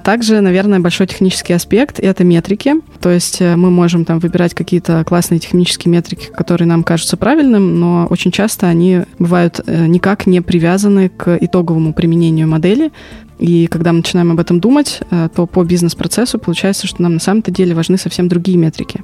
Также, 0.04 0.40
наверное, 0.40 0.80
большой 0.80 1.06
технический 1.06 1.52
аспект— 1.52 1.98
это 2.00 2.24
метрики. 2.24 2.74
То 3.00 3.10
есть 3.10 3.40
э, 3.40 3.56
мы 3.56 3.70
можем 3.70 4.04
там 4.04 4.18
выбирать 4.18 4.54
какие-то 4.54 5.04
классные 5.04 5.40
технические 5.40 5.92
метрики, 5.92 6.26
которые 6.32 6.66
нам 6.66 6.82
кажутся 6.82 7.16
правильным, 7.16 7.78
но 7.78 8.06
очень 8.10 8.30
часто 8.30 8.66
они 8.66 9.02
бывают 9.18 9.60
э, 9.66 9.86
никак 9.86 10.26
не 10.26 10.40
привязаны 10.40 11.08
к 11.08 11.36
итоговому 11.40 11.92
применению 11.92 12.48
модели. 12.48 12.92
И 13.38 13.66
когда 13.68 13.92
мы 13.92 13.98
начинаем 13.98 14.32
об 14.32 14.40
этом 14.40 14.60
думать, 14.60 15.00
э, 15.10 15.28
то 15.34 15.46
по 15.46 15.64
бизнес-процессу 15.64 16.38
получается, 16.38 16.86
что 16.86 17.02
нам 17.02 17.14
на 17.14 17.20
самом-то 17.20 17.50
деле 17.50 17.74
важны 17.74 17.96
совсем 17.96 18.28
другие 18.28 18.58
метрики. 18.58 19.02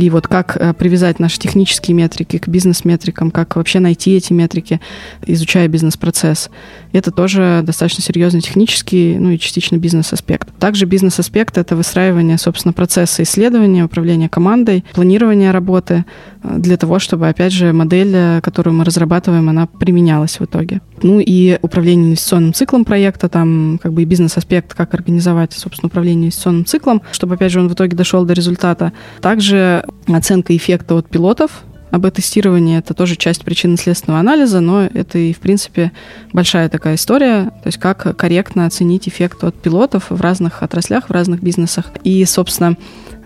И 0.00 0.08
вот 0.08 0.26
как 0.26 0.56
э, 0.56 0.72
привязать 0.72 1.18
наши 1.18 1.38
технические 1.38 1.94
метрики 1.94 2.38
к 2.38 2.48
бизнес-метрикам, 2.48 3.30
как 3.30 3.56
вообще 3.56 3.80
найти 3.80 4.16
эти 4.16 4.32
метрики, 4.32 4.80
изучая 5.26 5.68
бизнес-процесс. 5.68 6.50
Это 6.92 7.10
тоже 7.10 7.60
достаточно 7.62 8.02
серьезный 8.02 8.40
технический, 8.40 9.16
ну 9.18 9.30
и 9.30 9.38
частично 9.38 9.76
бизнес-аспект. 9.76 10.48
Также 10.58 10.86
бизнес-аспект— 10.86 11.58
это 11.58 11.76
выстраивание, 11.76 12.38
собственно, 12.38 12.72
процесса 12.72 13.22
исследования, 13.22 13.84
управления 13.84 14.30
командой, 14.30 14.84
планирование 14.94 15.50
работы 15.50 16.06
э, 16.42 16.56
для 16.56 16.78
того, 16.78 16.98
чтобы, 16.98 17.28
опять 17.28 17.52
же, 17.52 17.74
модель, 17.74 18.12
э, 18.14 18.40
которую 18.40 18.74
мы 18.74 18.84
разрабатываем, 18.84 19.50
она 19.50 19.66
применялась 19.66 20.40
в 20.40 20.44
итоге. 20.44 20.80
Ну 21.02 21.20
и 21.20 21.58
управление 21.60 22.06
инвестиционным 22.08 22.54
циклом 22.54 22.86
проекта, 22.86 23.28
там 23.28 23.78
как 23.82 23.92
бы 23.92 24.02
и 24.02 24.06
бизнес-аспект, 24.06 24.72
как 24.72 24.94
организовать, 24.94 25.52
собственно, 25.52 25.88
управление 25.88 26.24
инвестиционным 26.24 26.64
циклом, 26.64 27.02
чтобы, 27.12 27.34
опять 27.34 27.52
же, 27.52 27.60
он 27.60 27.68
в 27.68 27.74
итоге 27.74 27.96
дошел 27.96 28.24
до 28.24 28.32
результата. 28.32 28.92
Также 29.20 29.84
оценка 30.06 30.56
эффекта 30.56 30.94
от 30.94 31.08
пилотов, 31.08 31.64
АБ-тестирование— 31.90 32.78
это 32.80 32.94
тоже 32.94 33.16
часть 33.16 33.44
причинно-следственного 33.44 34.20
анализа, 34.20 34.60
но 34.60 34.82
это 34.82 35.18
и, 35.18 35.32
в 35.32 35.40
принципе, 35.40 35.92
большая 36.32 36.68
такая 36.68 36.94
история, 36.94 37.46
то 37.46 37.66
есть 37.66 37.78
как 37.78 38.16
корректно 38.16 38.66
оценить 38.66 39.08
эффект 39.08 39.42
от 39.42 39.56
пилотов 39.56 40.10
в 40.10 40.20
разных 40.20 40.62
отраслях, 40.62 41.08
в 41.08 41.12
разных 41.12 41.42
бизнесах. 41.42 41.86
И, 42.04 42.24
собственно, 42.24 42.76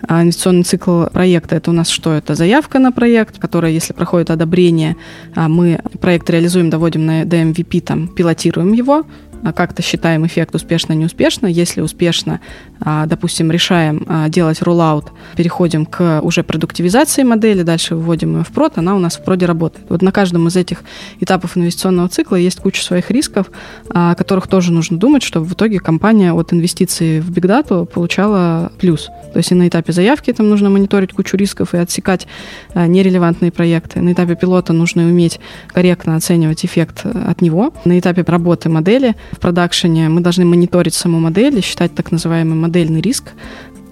инвестиционный 0.09 0.63
цикл 0.63 1.05
проекта— 1.05 1.55
это 1.57 1.69
у 1.69 1.73
нас 1.73 1.89
что? 1.89 2.13
Это 2.13 2.33
заявка 2.33 2.79
на 2.79 2.91
проект, 2.91 3.37
которая, 3.37 3.71
если 3.71 3.93
проходит 3.93 4.31
одобрение, 4.31 4.97
а 5.35 5.47
мы 5.47 5.79
проект 6.01 6.29
реализуем, 6.29 6.69
доводим 6.69 7.05
на, 7.05 7.25
до 7.25 7.37
MVP, 7.37 7.81
там, 7.81 8.07
пилотируем 8.07 8.73
его, 8.73 9.05
как-то 9.53 9.81
считаем 9.81 10.25
эффект 10.25 10.55
успешно-неуспешно. 10.55 11.47
Если 11.47 11.81
успешно, 11.81 12.39
а, 12.79 13.05
допустим, 13.05 13.51
решаем 13.51 14.05
а, 14.07 14.29
делать 14.29 14.61
роллаут, 14.61 15.05
переходим 15.35 15.85
к 15.85 16.21
уже 16.21 16.43
продуктивизации 16.43 17.23
модели, 17.23 17.63
дальше 17.63 17.95
выводим 17.95 18.37
ее 18.37 18.43
в 18.43 18.49
прод, 18.49 18.73
она 18.77 18.95
у 18.95 18.99
нас 18.99 19.17
в 19.17 19.23
проде 19.23 19.45
работает. 19.45 19.85
Вот 19.89 20.01
на 20.01 20.11
каждом 20.11 20.47
из 20.47 20.55
этих 20.55 20.83
этапов 21.19 21.57
инвестиционного 21.57 22.09
цикла 22.09 22.35
есть 22.35 22.59
куча 22.59 22.81
своих 22.83 23.11
рисков, 23.11 23.51
о 23.89 24.15
которых 24.15 24.47
тоже 24.47 24.71
нужно 24.71 24.97
думать, 24.97 25.23
чтобы 25.23 25.45
в 25.45 25.53
итоге 25.53 25.79
компания 25.79 26.33
от 26.33 26.53
инвестиций 26.53 27.19
в 27.19 27.31
Big 27.31 27.45
Data 27.45 27.85
получала 27.85 28.71
плюс. 28.79 29.09
То 29.33 29.37
есть 29.37 29.51
и 29.51 29.55
на 29.55 29.67
этапе 29.67 29.91
заявки 29.91 30.31
там 30.31 30.49
нужно 30.49 30.69
мониторить 30.69 31.13
кучу 31.13 31.37
рисков 31.37 31.73
и 31.73 31.77
отсекать 31.77 32.27
нерелевантные 32.73 33.51
проекты. 33.51 34.01
На 34.01 34.13
этапе 34.13 34.35
пилота 34.35 34.73
нужно 34.73 35.03
уметь 35.03 35.39
корректно 35.67 36.15
оценивать 36.15 36.65
эффект 36.65 37.05
от 37.05 37.41
него. 37.41 37.73
На 37.83 37.99
этапе 37.99 38.23
работы 38.23 38.69
модели 38.69 39.15
в 39.35 39.39
продакшене 39.39 40.09
мы 40.09 40.21
должны 40.21 40.45
мониторить 40.45 40.93
саму 40.93 41.19
модель 41.19 41.59
и 41.59 41.61
считать 41.61 41.93
так 41.93 42.11
называемый 42.11 42.55
модельный 42.55 43.01
риск, 43.01 43.33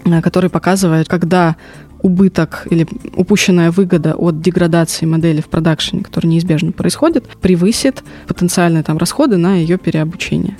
э, 0.04 0.20
который 0.22 0.50
показывает, 0.50 1.08
когда 1.08 1.56
убыток 2.02 2.66
или 2.70 2.86
упущенная 3.16 3.70
выгода 3.70 4.14
от 4.14 4.40
деградации 4.40 5.06
модели 5.06 5.40
в 5.40 5.46
продакшене, 5.46 6.02
которая 6.02 6.30
неизбежно 6.32 6.72
происходит, 6.72 7.26
превысит 7.40 8.02
потенциальные 8.26 8.82
там 8.82 8.98
расходы 8.98 9.38
на 9.38 9.54
ее 9.56 9.78
переобучение. 9.78 10.56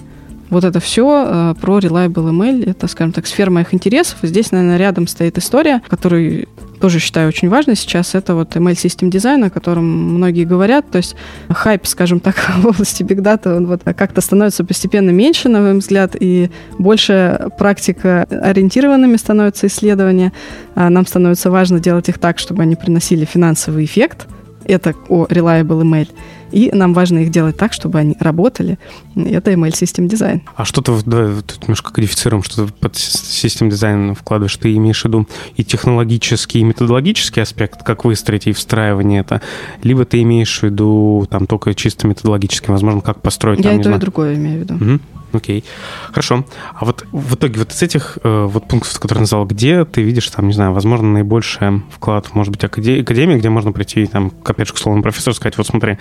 Вот 0.51 0.65
это 0.65 0.81
все 0.81 1.27
э, 1.27 1.55
про 1.61 1.79
Reliable 1.79 2.31
ML. 2.31 2.71
Это, 2.71 2.87
скажем 2.89 3.13
так, 3.13 3.27
сфера 3.27 3.51
моих 3.51 3.75
интересов. 3.75 4.19
Здесь, 4.23 4.53
наверное, 4.53 4.77
рядом 4.77 5.07
стоит 5.07 5.39
история, 5.39 5.83
которую 5.89 6.47
тоже 6.81 6.99
считаю 6.99 7.29
очень 7.29 7.49
важной 7.49 7.77
сейчас, 7.77 8.15
это 8.15 8.35
вот 8.35 8.57
ML 8.57 8.73
System 8.73 9.11
Design, 9.11 9.47
о 9.47 9.51
котором 9.51 9.85
многие 9.87 10.45
говорят. 10.45 10.91
То 10.91 10.99
есть 10.99 11.17
хайп, 11.49 11.87
скажем 11.87 12.21
так, 12.21 12.35
в 12.59 12.67
области 12.67 13.03
Big 13.03 13.21
Data, 13.21 13.57
он 13.57 13.67
вот 13.67 13.83
как-то 13.85 14.21
становится 14.21 14.65
постепенно 14.65 15.11
меньше, 15.11 15.49
на 15.49 15.61
мой 15.61 15.79
взгляд, 15.79 16.15
и 16.19 16.51
больше 16.79 17.49
практика 17.59 18.27
ориентированными 18.29 19.17
становятся 19.17 19.67
исследования. 19.67 20.33
А 20.75 20.91
нам 20.91 21.07
становится 21.07 21.51
важно 21.51 21.81
делать 21.81 22.09
их 22.09 22.19
так, 22.19 22.39
чтобы 22.39 22.63
они 22.63 22.77
приносили 22.77 23.25
финансовый 23.25 23.87
эффект. 23.87 24.27
Это 24.67 24.95
о 25.09 25.25
Reliable 25.25 25.83
ML. 25.83 26.09
И 26.53 26.71
нам 26.73 26.95
важно 26.95 27.19
их 27.19 27.31
делать 27.31 27.57
так, 27.57 27.73
чтобы 27.73 27.99
они 27.99 28.17
работали. 28.21 28.79
Это 29.17 29.53
ML 29.53 29.71
System 29.71 30.09
Design. 30.09 30.43
А 30.57 30.65
что 30.65 30.83
ты, 30.83 30.93
давай 31.05 31.43
тут 31.43 31.63
немножко 31.63 31.93
кодифицируем, 31.93 32.43
что 32.43 32.67
ты 32.67 32.73
под 32.73 32.95
System 32.95 33.69
Design 33.69 34.15
вкладываешь? 34.15 34.57
Ты 34.57 34.75
имеешь 34.77 35.03
в 35.03 35.05
виду 35.07 35.29
и 35.57 35.65
технологический, 35.65 36.61
и 36.61 36.65
методологический 36.65 37.43
аспект, 37.43 37.83
как 37.83 38.05
выстроить 38.05 38.47
и 38.47 38.53
встраивание 38.53 39.21
это, 39.21 39.41
либо 39.83 40.05
ты 40.05 40.23
имеешь 40.23 40.61
в 40.61 40.63
виду 40.63 41.27
там 41.31 41.47
только 41.47 41.75
чисто 41.75 42.07
методологический, 42.07 42.71
возможно, 42.71 43.01
как 43.01 43.21
построить? 43.21 43.59
Я 43.61 43.71
там, 43.71 43.81
и 43.81 43.83
то, 43.83 43.91
и 43.91 43.99
другое 43.99 44.35
имею 44.35 44.59
в 44.59 44.63
виду. 44.63 44.75
Угу. 44.75 45.01
Окей, 45.35 45.65
хорошо. 46.07 46.45
А 46.75 46.85
вот 46.85 47.05
в 47.13 47.35
итоге 47.35 47.59
вот 47.59 47.73
из 47.73 47.83
этих 47.83 48.19
э, 48.23 48.45
вот 48.45 48.69
пунктов, 48.69 48.99
которые 49.01 49.23
назвал, 49.23 49.45
где 49.45 49.85
ты 49.85 50.03
видишь 50.03 50.29
там, 50.31 50.47
не 50.47 50.53
знаю, 50.55 50.73
возможно, 50.73 51.09
наибольший 51.09 51.83
вклад, 51.91 52.35
может 52.35 52.53
быть, 52.53 52.63
академии, 52.65 53.37
где 53.37 53.49
можно 53.51 53.73
прийти, 53.73 54.07
там, 54.07 54.33
опять 54.45 54.69
же, 54.69 54.75
к 54.75 54.79
слову, 54.79 55.03
профессору 55.03 55.35
сказать, 55.35 55.59
вот 55.59 55.67
смотри, 55.67 55.99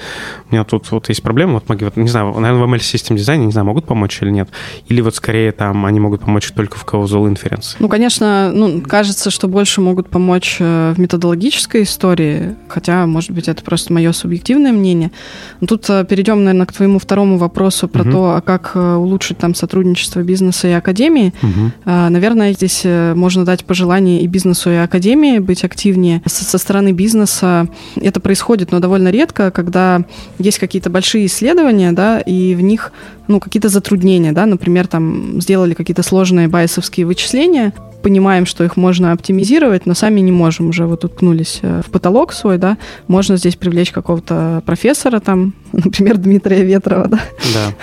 у 0.50 0.54
меня 0.54 0.64
тут 0.64 0.92
вот 0.92 1.10
есть 1.10 1.24
проблема, 1.24 1.54
вот 1.54 1.64
помоги, 1.64 1.86
вот, 1.86 1.98
не 1.98 2.08
знаю, 2.08 2.34
наверное, 2.40 2.66
в 2.66 2.74
ML 2.74 2.80
систем 2.80 3.16
дизайне, 3.16 3.46
не 3.46 3.52
знаю, 3.52 3.66
могут 3.66 3.86
помочь 3.86 4.22
или 4.22 4.30
нет, 4.30 4.50
или 4.88 5.02
вот 5.02 5.16
скорее 5.16 5.52
там 5.52 5.86
они 5.86 6.00
могут 6.00 6.22
помочь 6.22 6.52
только 6.52 6.78
в 6.78 6.86
causal 6.86 7.32
inference? 7.32 7.76
Ну, 7.80 7.90
конечно, 7.90 8.52
ну, 8.54 8.82
кажется, 8.82 9.32
что 9.32 9.48
больше 9.48 9.82
могут 9.82 10.10
помочь 10.10 10.58
э, 10.60 10.94
в 10.96 11.00
методологической 11.00 11.84
истории, 11.84 12.56
хотя, 12.68 13.06
может 13.08 13.32
быть, 13.32 13.48
это 13.48 13.64
просто 13.64 13.92
мое 13.94 14.12
субъективное 14.12 14.72
мнение. 14.72 15.12
Но 15.60 15.68
тут 15.68 15.90
э, 15.90 16.06
перейдем, 16.06 16.44
наверное, 16.44 16.68
к 16.68 16.74
твоему 16.74 17.00
второму 17.00 17.38
вопросу 17.38 17.88
про 17.88 18.04
угу. 18.04 18.12
то, 18.12 18.36
а 18.36 18.42
как 18.42 18.76
улучшить 18.76 19.23
улучшить 19.24 19.38
там 19.38 19.56
сотрудничество 19.56 20.22
бизнеса 20.22 20.68
и 20.68 20.72
академии. 20.72 21.34
Угу. 21.42 21.72
Наверное, 21.86 22.54
здесь 22.54 22.82
э, 22.84 23.14
можно 23.16 23.46
дать 23.46 23.64
пожелание 23.64 24.22
и 24.22 24.28
бизнесу, 24.28 24.70
и 24.70 24.76
академии 24.76 25.40
быть 25.40 25.64
активнее. 25.64 26.22
Со, 26.26 26.44
со 26.44 26.58
стороны 26.58 26.92
бизнеса 26.92 27.68
это 27.96 28.20
происходит, 28.20 28.72
но 28.72 28.80
довольно 28.80 29.10
редко, 29.10 29.52
когда 29.52 30.02
есть 30.40 30.60
какие-то 30.60 30.90
большие 30.90 31.26
исследования, 31.26 31.94
да, 31.94 32.20
и 32.20 32.56
в 32.56 32.62
них 32.62 32.92
ну, 33.28 33.40
какие-то 33.40 33.70
затруднения, 33.70 34.34
да, 34.34 34.46
например, 34.46 34.88
там 34.88 35.42
сделали 35.42 35.74
какие-то 35.74 36.04
сложные 36.04 36.50
байесовские 36.50 37.06
вычисления, 37.06 37.72
понимаем, 38.04 38.46
что 38.46 38.64
их 38.64 38.78
можно 38.78 39.14
оптимизировать, 39.14 39.86
но 39.86 39.94
сами 39.96 40.20
не 40.20 40.32
можем, 40.32 40.70
уже 40.70 40.86
вот 40.86 41.06
уткнулись 41.06 41.60
э, 41.62 41.82
в 41.84 41.90
потолок 41.90 42.34
свой, 42.34 42.58
да, 42.58 42.78
можно 43.08 43.38
здесь 43.38 43.56
привлечь 43.56 43.92
какого-то 43.92 44.62
профессора 44.66 45.20
там, 45.20 45.54
например, 45.72 46.18
Дмитрия 46.18 46.64
Ветрова, 46.64 47.08
да, 47.08 47.20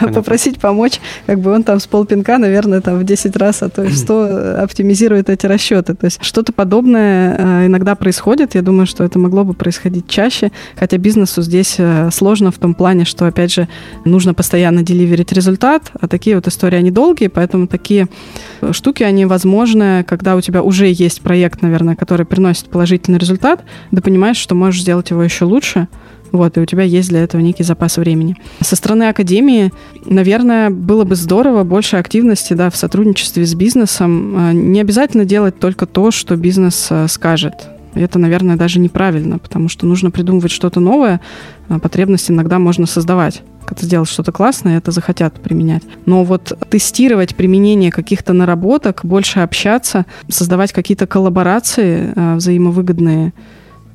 да 0.00 0.08
попросить 0.12 0.60
помочь, 0.60 1.00
как 1.26 1.40
бы 1.40 1.52
он 1.52 1.64
там 1.64 1.80
с 1.80 1.86
полпинка, 1.86 2.38
наверное, 2.38 2.80
там 2.80 2.98
в 2.98 3.04
10 3.04 3.34
раз, 3.36 3.62
а 3.62 3.70
то 3.70 3.82
и 3.82 3.88
в 3.88 3.96
100 3.96 4.62
оптимизирует 4.62 5.30
эти 5.30 5.46
расчеты. 5.46 5.94
То 5.94 6.04
есть 6.04 6.22
что-то 6.22 6.52
подобное 6.52 7.36
э, 7.38 7.66
иногда 7.66 7.94
происходит, 7.94 8.54
я 8.54 8.62
думаю, 8.62 8.86
что 8.86 9.02
это 9.02 9.18
могло 9.18 9.44
бы 9.44 9.54
происходить 9.54 10.06
чаще, 10.06 10.52
хотя 10.76 10.98
бизнесу 10.98 11.42
здесь 11.42 11.76
э, 11.78 12.10
сложно 12.12 12.50
в 12.50 12.58
том 12.58 12.74
плане, 12.74 13.06
что, 13.06 13.26
опять 13.26 13.52
же, 13.52 13.68
нужно 14.04 14.34
постоянно 14.34 14.82
деливерить 14.82 15.32
результат, 15.32 15.90
а 15.98 16.06
такие 16.06 16.36
вот 16.36 16.46
истории, 16.46 16.76
они 16.76 16.90
долгие, 16.90 17.28
поэтому 17.28 17.66
такие 17.66 18.06
штуки, 18.72 19.02
они 19.02 19.24
возможны, 19.24 20.04
когда 20.10 20.34
у 20.34 20.40
тебя 20.40 20.60
уже 20.64 20.88
есть 20.90 21.20
проект, 21.20 21.62
наверное, 21.62 21.94
который 21.94 22.26
приносит 22.26 22.68
положительный 22.68 23.20
результат, 23.20 23.64
ты 23.92 24.02
понимаешь, 24.02 24.38
что 24.38 24.56
можешь 24.56 24.82
сделать 24.82 25.10
его 25.10 25.22
еще 25.22 25.44
лучше, 25.44 25.86
вот, 26.32 26.56
и 26.56 26.60
у 26.60 26.66
тебя 26.66 26.82
есть 26.82 27.10
для 27.10 27.20
этого 27.20 27.40
некий 27.40 27.62
запас 27.62 27.96
времени. 27.96 28.34
Со 28.60 28.74
стороны 28.74 29.04
академии, 29.04 29.72
наверное, 30.04 30.70
было 30.70 31.04
бы 31.04 31.14
здорово 31.14 31.62
больше 31.62 31.96
активности 31.96 32.54
да, 32.54 32.70
в 32.70 32.76
сотрудничестве 32.76 33.46
с 33.46 33.54
бизнесом. 33.54 34.34
А, 34.36 34.52
не 34.52 34.80
обязательно 34.80 35.24
делать 35.24 35.60
только 35.60 35.86
то, 35.86 36.10
что 36.10 36.34
бизнес 36.34 36.88
а, 36.90 37.06
скажет. 37.06 37.68
Это, 37.94 38.18
наверное, 38.18 38.56
даже 38.56 38.80
неправильно, 38.80 39.38
потому 39.38 39.68
что 39.68 39.86
нужно 39.86 40.10
придумывать 40.10 40.50
что-то 40.50 40.80
новое, 40.80 41.20
а 41.68 41.78
потребность 41.78 42.30
иногда 42.32 42.58
можно 42.58 42.86
создавать. 42.86 43.42
Когда 43.64 43.84
сделать 43.84 44.08
что-то 44.08 44.32
классное, 44.32 44.78
это 44.78 44.90
захотят 44.90 45.40
применять. 45.40 45.82
Но 46.06 46.24
вот 46.24 46.52
тестировать 46.70 47.36
применение 47.36 47.90
каких-то 47.90 48.32
наработок, 48.32 49.00
больше 49.04 49.40
общаться, 49.40 50.06
создавать 50.28 50.72
какие-то 50.72 51.06
коллаборации 51.06 52.12
а, 52.16 52.36
взаимовыгодные, 52.36 53.32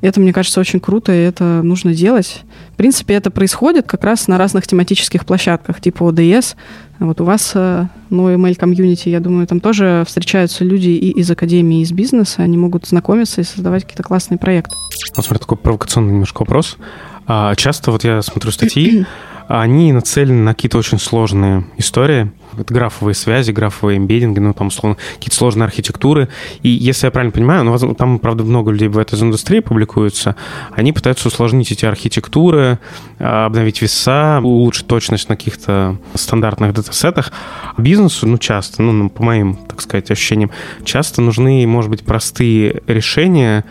это, 0.01 0.19
мне 0.19 0.33
кажется, 0.33 0.59
очень 0.59 0.79
круто, 0.79 1.11
и 1.11 1.17
это 1.17 1.61
нужно 1.63 1.93
делать. 1.93 2.43
В 2.73 2.77
принципе, 2.77 3.15
это 3.15 3.31
происходит 3.31 3.87
как 3.87 4.03
раз 4.03 4.27
на 4.27 4.37
разных 4.37 4.67
тематических 4.67 5.25
площадках, 5.25 5.81
типа 5.81 6.09
ОДС. 6.09 6.55
Вот 6.99 7.21
у 7.21 7.23
вас, 7.23 7.53
э, 7.55 7.87
ну, 8.11 8.29
ML 8.29 8.55
комьюнити, 8.55 9.09
я 9.09 9.19
думаю, 9.19 9.47
там 9.47 9.59
тоже 9.59 10.03
встречаются 10.05 10.63
люди 10.63 10.89
и 10.89 11.09
из 11.09 11.31
академии, 11.31 11.79
и 11.79 11.81
из 11.81 11.91
бизнеса, 11.91 12.43
они 12.43 12.55
могут 12.55 12.85
знакомиться 12.85 13.41
и 13.41 13.43
создавать 13.43 13.83
какие-то 13.83 14.03
классные 14.03 14.37
проекты. 14.37 14.75
Вот 15.15 15.25
смотри, 15.25 15.39
такой 15.41 15.57
провокационный 15.57 16.11
немножко 16.11 16.41
вопрос. 16.41 16.77
А 17.25 17.55
часто 17.55 17.89
вот 17.89 18.03
я 18.03 18.21
смотрю 18.21 18.51
статьи, 18.51 19.05
они 19.47 19.93
нацелены 19.93 20.41
на 20.41 20.53
какие-то 20.53 20.77
очень 20.77 20.99
сложные 20.99 21.65
истории. 21.77 22.31
Это 22.57 22.73
графовые 22.73 23.15
связи, 23.15 23.51
графовые 23.51 23.97
эмбеддинги, 23.97 24.39
ну, 24.39 24.53
там, 24.53 24.67
условно, 24.67 24.97
какие-то 25.15 25.35
сложные 25.35 25.65
архитектуры. 25.65 26.29
И 26.63 26.69
если 26.69 27.07
я 27.07 27.11
правильно 27.11 27.31
понимаю, 27.31 27.63
ну, 27.63 27.93
там, 27.95 28.19
правда, 28.19 28.43
много 28.43 28.71
людей 28.71 28.87
в 28.87 28.97
этой 28.97 29.19
индустрии 29.19 29.59
публикуются, 29.59 30.35
они 30.71 30.93
пытаются 30.93 31.27
усложнить 31.27 31.71
эти 31.71 31.85
архитектуры, 31.85 32.79
а, 33.19 33.45
обновить 33.45 33.81
веса, 33.81 34.39
улучшить 34.41 34.87
точность 34.87 35.29
на 35.29 35.35
каких-то 35.35 35.97
стандартных 36.13 36.73
датасетах. 36.73 37.31
Бизнесу, 37.77 38.27
ну, 38.27 38.37
часто, 38.37 38.81
ну, 38.81 39.09
по 39.09 39.23
моим, 39.23 39.55
так 39.55 39.81
сказать, 39.81 40.09
ощущениям, 40.11 40.51
часто 40.83 41.21
нужны, 41.21 41.67
может 41.67 41.91
быть, 41.91 42.03
простые 42.03 42.81
решения, 42.87 43.65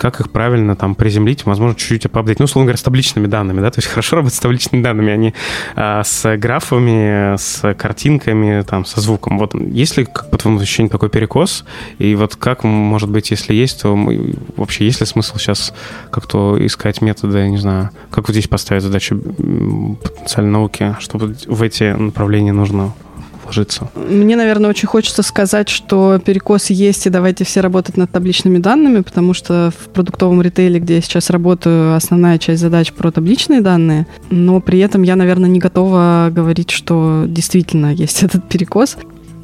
как 0.00 0.18
их 0.18 0.32
правильно 0.32 0.76
там 0.76 0.94
приземлить, 0.94 1.44
возможно, 1.44 1.76
чуть-чуть 1.76 2.06
апдейт. 2.06 2.38
Ну, 2.38 2.46
условно 2.46 2.66
говоря, 2.66 2.78
с 2.78 2.82
табличными 2.82 3.26
данными, 3.26 3.60
да, 3.60 3.70
то 3.70 3.80
есть 3.80 3.88
хорошо 3.88 4.16
работать 4.16 4.36
с 4.36 4.40
табличными 4.40 4.82
данными, 4.82 5.12
они 5.20 5.34
а, 5.76 6.02
с 6.02 6.36
графами, 6.36 7.36
с 7.36 7.74
картинками, 7.74 8.62
там, 8.62 8.84
со 8.84 9.00
звуком. 9.00 9.38
Вот 9.38 9.54
есть 9.54 9.96
ли, 9.96 10.04
как 10.04 10.30
по 10.30 10.38
твоему 10.38 10.60
ощущению, 10.60 10.90
такой 10.90 11.08
перекос? 11.08 11.64
И 11.98 12.14
вот 12.14 12.36
как, 12.36 12.64
может 12.64 13.10
быть, 13.10 13.30
если 13.30 13.54
есть, 13.54 13.82
то 13.82 13.96
вообще 14.56 14.86
есть 14.86 15.00
ли 15.00 15.06
смысл 15.06 15.36
сейчас 15.36 15.72
как-то 16.10 16.56
искать 16.64 17.00
методы, 17.02 17.48
не 17.48 17.58
знаю, 17.58 17.90
как 18.10 18.28
вот 18.28 18.32
здесь 18.32 18.48
поставить 18.48 18.82
задачу 18.82 19.16
потенциальной 19.18 20.52
науки, 20.52 20.96
чтобы 20.98 21.36
в 21.46 21.62
эти 21.62 21.92
направления 21.92 22.52
нужно 22.52 22.92
ложится. 23.50 23.90
Мне, 23.94 24.36
наверное, 24.36 24.70
очень 24.70 24.88
хочется 24.88 25.22
сказать, 25.22 25.68
что 25.68 26.20
перекос 26.24 26.70
есть, 26.70 27.06
и 27.06 27.10
давайте 27.10 27.44
все 27.44 27.60
работать 27.60 27.96
над 27.96 28.10
табличными 28.10 28.58
данными, 28.58 29.00
потому 29.00 29.34
что 29.34 29.72
в 29.76 29.88
продуктовом 29.88 30.40
ритейле, 30.40 30.78
где 30.80 30.96
я 30.96 31.00
сейчас 31.00 31.30
работаю, 31.30 31.94
основная 31.94 32.38
часть 32.38 32.60
задач 32.60 32.92
про 32.92 33.10
табличные 33.10 33.60
данные, 33.60 34.06
но 34.30 34.60
при 34.60 34.78
этом 34.78 35.02
я, 35.02 35.16
наверное, 35.16 35.50
не 35.50 35.58
готова 35.58 36.30
говорить, 36.32 36.70
что 36.70 37.24
действительно 37.26 37.92
есть 37.92 38.22
этот 38.22 38.48
перекос. 38.48 38.96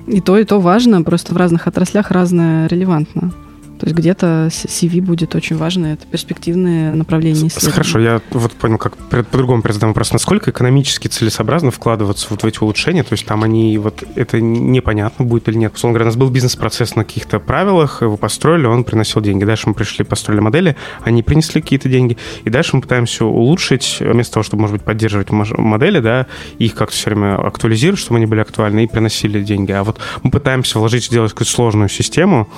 И 0.06 0.20
то, 0.20 0.38
и 0.38 0.44
то 0.44 0.60
важно, 0.60 1.02
просто 1.02 1.34
в 1.34 1.36
разных 1.36 1.66
отраслях 1.66 2.12
разное 2.12 2.68
релевантно. 2.68 3.32
То 3.78 3.86
есть 3.86 3.96
где-то 3.96 4.48
CV 4.50 5.00
будет 5.00 5.34
очень 5.34 5.56
важно, 5.56 5.86
это 5.86 6.06
перспективные 6.06 6.92
направления 6.92 7.48
исследований. 7.48 7.72
Хорошо, 7.72 7.98
я 7.98 8.20
вот 8.30 8.52
понял, 8.52 8.78
как 8.78 8.96
по-другому 8.96 9.62
задам 9.68 9.90
вопрос. 9.90 10.12
Насколько 10.12 10.50
экономически 10.50 11.08
целесообразно 11.08 11.70
вкладываться 11.70 12.26
вот 12.30 12.42
в 12.42 12.46
эти 12.46 12.58
улучшения? 12.60 13.02
То 13.02 13.12
есть 13.12 13.26
там 13.26 13.42
они, 13.42 13.76
вот 13.78 14.02
это 14.14 14.40
непонятно 14.40 15.24
будет 15.24 15.48
или 15.48 15.56
нет. 15.56 15.74
Условно 15.74 15.94
говоря, 15.94 16.06
у 16.06 16.08
нас 16.08 16.16
был 16.16 16.30
бизнес-процесс 16.30 16.96
на 16.96 17.04
каких-то 17.04 17.38
правилах, 17.38 18.02
его 18.02 18.16
построили, 18.16 18.66
он 18.66 18.84
приносил 18.84 19.20
деньги. 19.20 19.44
Дальше 19.44 19.68
мы 19.68 19.74
пришли, 19.74 20.04
построили 20.04 20.40
модели, 20.40 20.76
они 21.02 21.22
принесли 21.22 21.60
какие-то 21.60 21.88
деньги, 21.88 22.16
и 22.44 22.50
дальше 22.50 22.76
мы 22.76 22.82
пытаемся 22.82 23.24
улучшить, 23.24 23.98
вместо 24.00 24.34
того, 24.34 24.44
чтобы, 24.44 24.62
может 24.62 24.76
быть, 24.76 24.84
поддерживать 24.84 25.30
модели, 25.30 26.00
да, 26.00 26.26
их 26.58 26.74
как-то 26.74 26.94
все 26.94 27.10
время 27.10 27.36
актуализировать, 27.36 28.00
чтобы 28.00 28.16
они 28.16 28.26
были 28.26 28.40
актуальны 28.40 28.84
и 28.84 28.86
приносили 28.86 29.42
деньги. 29.42 29.72
А 29.72 29.84
вот 29.84 29.98
мы 30.22 30.30
пытаемся 30.30 30.78
вложить, 30.78 31.04
сделать 31.04 31.32
какую-то 31.32 31.52
сложную 31.52 31.88
систему, 31.88 32.48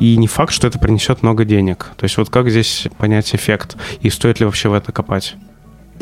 и 0.00 0.16
не 0.16 0.26
факт, 0.26 0.52
что 0.52 0.61
это 0.66 0.78
принесет 0.78 1.22
много 1.22 1.44
денег. 1.44 1.90
То 1.96 2.04
есть 2.04 2.16
вот 2.16 2.30
как 2.30 2.50
здесь 2.50 2.88
понять 2.98 3.34
эффект, 3.34 3.76
и 4.00 4.10
стоит 4.10 4.40
ли 4.40 4.46
вообще 4.46 4.68
в 4.68 4.74
это 4.74 4.92
копать? 4.92 5.36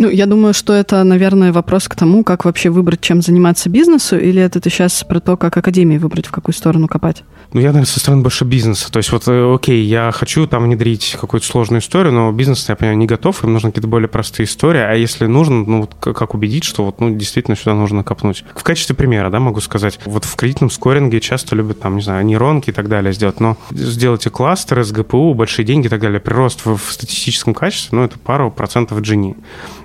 Ну, 0.01 0.09
я 0.09 0.25
думаю, 0.25 0.55
что 0.55 0.73
это, 0.73 1.05
наверное, 1.05 1.53
вопрос 1.53 1.87
к 1.87 1.95
тому, 1.95 2.25
как 2.25 2.47
вообще 2.47 2.71
выбрать, 2.71 3.03
чем 3.03 3.21
заниматься 3.21 3.69
бизнесу, 3.69 4.17
или 4.17 4.41
это 4.41 4.59
ты 4.59 4.71
сейчас 4.71 5.05
про 5.05 5.21
то, 5.21 5.37
как 5.37 5.55
академии 5.59 5.99
выбрать, 5.99 6.25
в 6.25 6.31
какую 6.31 6.55
сторону 6.55 6.89
копать? 6.89 7.23
Ну, 7.53 7.61
я, 7.61 7.67
наверное, 7.67 7.85
со 7.85 8.01
стороны 8.01 8.23
больше 8.23 8.47
бизнеса. 8.47 8.91
То 8.91 8.97
есть 8.97 9.13
вот, 9.13 9.29
э, 9.29 9.55
окей, 9.55 9.85
я 9.85 10.11
хочу 10.11 10.47
там 10.47 10.65
внедрить 10.65 11.19
какую-то 11.21 11.47
сложную 11.47 11.83
историю, 11.83 12.15
но 12.15 12.33
бизнес, 12.33 12.67
я 12.71 12.77
понимаю, 12.77 12.97
не 12.97 13.05
готов, 13.05 13.45
им 13.45 13.53
нужны 13.53 13.73
какие-то 13.73 13.89
более 13.89 14.09
простые 14.09 14.47
истории. 14.47 14.81
А 14.81 14.95
если 14.95 15.27
нужно, 15.27 15.65
ну, 15.67 15.81
вот 15.83 15.95
как 16.15 16.33
убедить, 16.33 16.65
что 16.65 16.87
вот, 16.87 16.99
ну, 17.03 17.15
действительно 17.15 17.55
сюда 17.55 17.75
нужно 17.75 18.03
копнуть? 18.03 18.43
В 18.57 18.63
качестве 18.63 18.97
примера, 18.97 19.29
да, 19.29 19.39
могу 19.39 19.61
сказать, 19.61 19.99
вот 20.07 20.25
в 20.25 20.35
кредитном 20.35 20.71
скоринге 20.71 21.21
часто 21.21 21.55
любят 21.57 21.81
там, 21.81 21.97
не 21.97 22.03
знаю, 22.03 22.25
нейронки 22.25 22.71
и 22.71 22.73
так 22.73 22.89
далее 22.89 23.13
сделать, 23.13 23.39
но 23.39 23.59
сделайте 23.71 24.31
кластеры 24.31 24.83
с 24.83 24.93
ГПУ, 24.93 25.35
большие 25.35 25.67
деньги 25.67 25.89
и 25.89 25.91
так 25.91 26.01
далее, 26.01 26.21
прирост 26.21 26.65
в, 26.65 26.79
в 26.79 26.91
статистическом 26.91 27.53
качестве, 27.53 27.99
ну, 27.99 28.05
это 28.07 28.19
пару 28.19 28.51
процентов 28.51 28.99
Gini. 29.01 29.37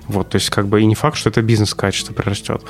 Вот, 0.08 0.30
то 0.30 0.36
есть 0.36 0.50
как 0.50 0.66
бы 0.66 0.80
и 0.80 0.86
не 0.86 0.94
факт, 0.94 1.16
что 1.16 1.30
это 1.30 1.42
бизнес-качество 1.42 2.12
прирастет. 2.12 2.62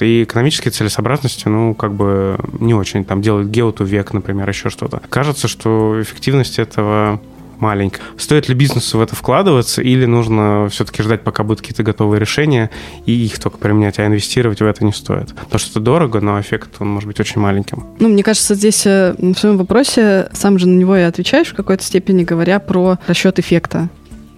И 0.00 0.24
экономические 0.24 0.72
целесообразности, 0.72 1.48
ну, 1.48 1.74
как 1.74 1.92
бы 1.92 2.38
не 2.60 2.74
очень. 2.74 3.04
Там 3.04 3.22
делают 3.22 3.48
геоту 3.48 3.84
век, 3.84 4.12
например, 4.12 4.48
еще 4.48 4.70
что-то. 4.70 5.00
Кажется, 5.08 5.48
что 5.48 6.00
эффективность 6.00 6.58
этого 6.58 7.20
маленькая. 7.62 8.02
Стоит 8.18 8.48
ли 8.48 8.54
бизнесу 8.54 8.98
в 8.98 9.00
это 9.00 9.14
вкладываться 9.14 9.80
или 9.80 10.04
нужно 10.04 10.68
все-таки 10.70 11.02
ждать, 11.02 11.22
пока 11.22 11.44
будут 11.44 11.60
какие-то 11.60 11.84
готовые 11.84 12.20
решения 12.20 12.70
и 13.06 13.12
их 13.12 13.38
только 13.38 13.56
применять, 13.56 13.98
а 14.00 14.06
инвестировать 14.06 14.60
в 14.60 14.66
это 14.66 14.84
не 14.84 14.92
стоит? 14.92 15.28
Потому 15.28 15.58
что 15.58 15.70
это 15.70 15.80
дорого, 15.80 16.20
но 16.20 16.40
эффект 16.40 16.70
он 16.80 16.88
может 16.88 17.06
быть 17.06 17.20
очень 17.20 17.40
маленьким. 17.40 17.86
Ну, 18.00 18.08
мне 18.08 18.24
кажется, 18.24 18.54
здесь 18.54 18.84
э, 18.84 19.14
в 19.16 19.34
своем 19.34 19.56
вопросе 19.58 20.28
сам 20.32 20.58
же 20.58 20.66
на 20.66 20.76
него 20.76 20.96
и 20.96 21.02
отвечаешь 21.02 21.48
в 21.48 21.54
какой-то 21.54 21.84
степени, 21.84 22.24
говоря 22.24 22.58
про 22.58 22.98
расчет 23.06 23.38
эффекта. 23.38 23.88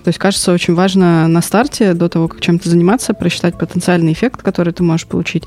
То 0.05 0.09
есть, 0.09 0.19
кажется, 0.19 0.53
очень 0.53 0.75
важно 0.75 1.27
на 1.29 1.40
старте, 1.40 1.95
до 1.95 2.11
того, 2.11 2.29
как 2.29 2.40
чем-то 2.40 2.69
заниматься, 2.69 3.14
просчитать 3.14 3.57
потенциальный 3.57 4.12
эффект, 4.12 4.43
который 4.43 4.75
ты 4.75 4.83
можешь 4.83 5.07
получить. 5.07 5.45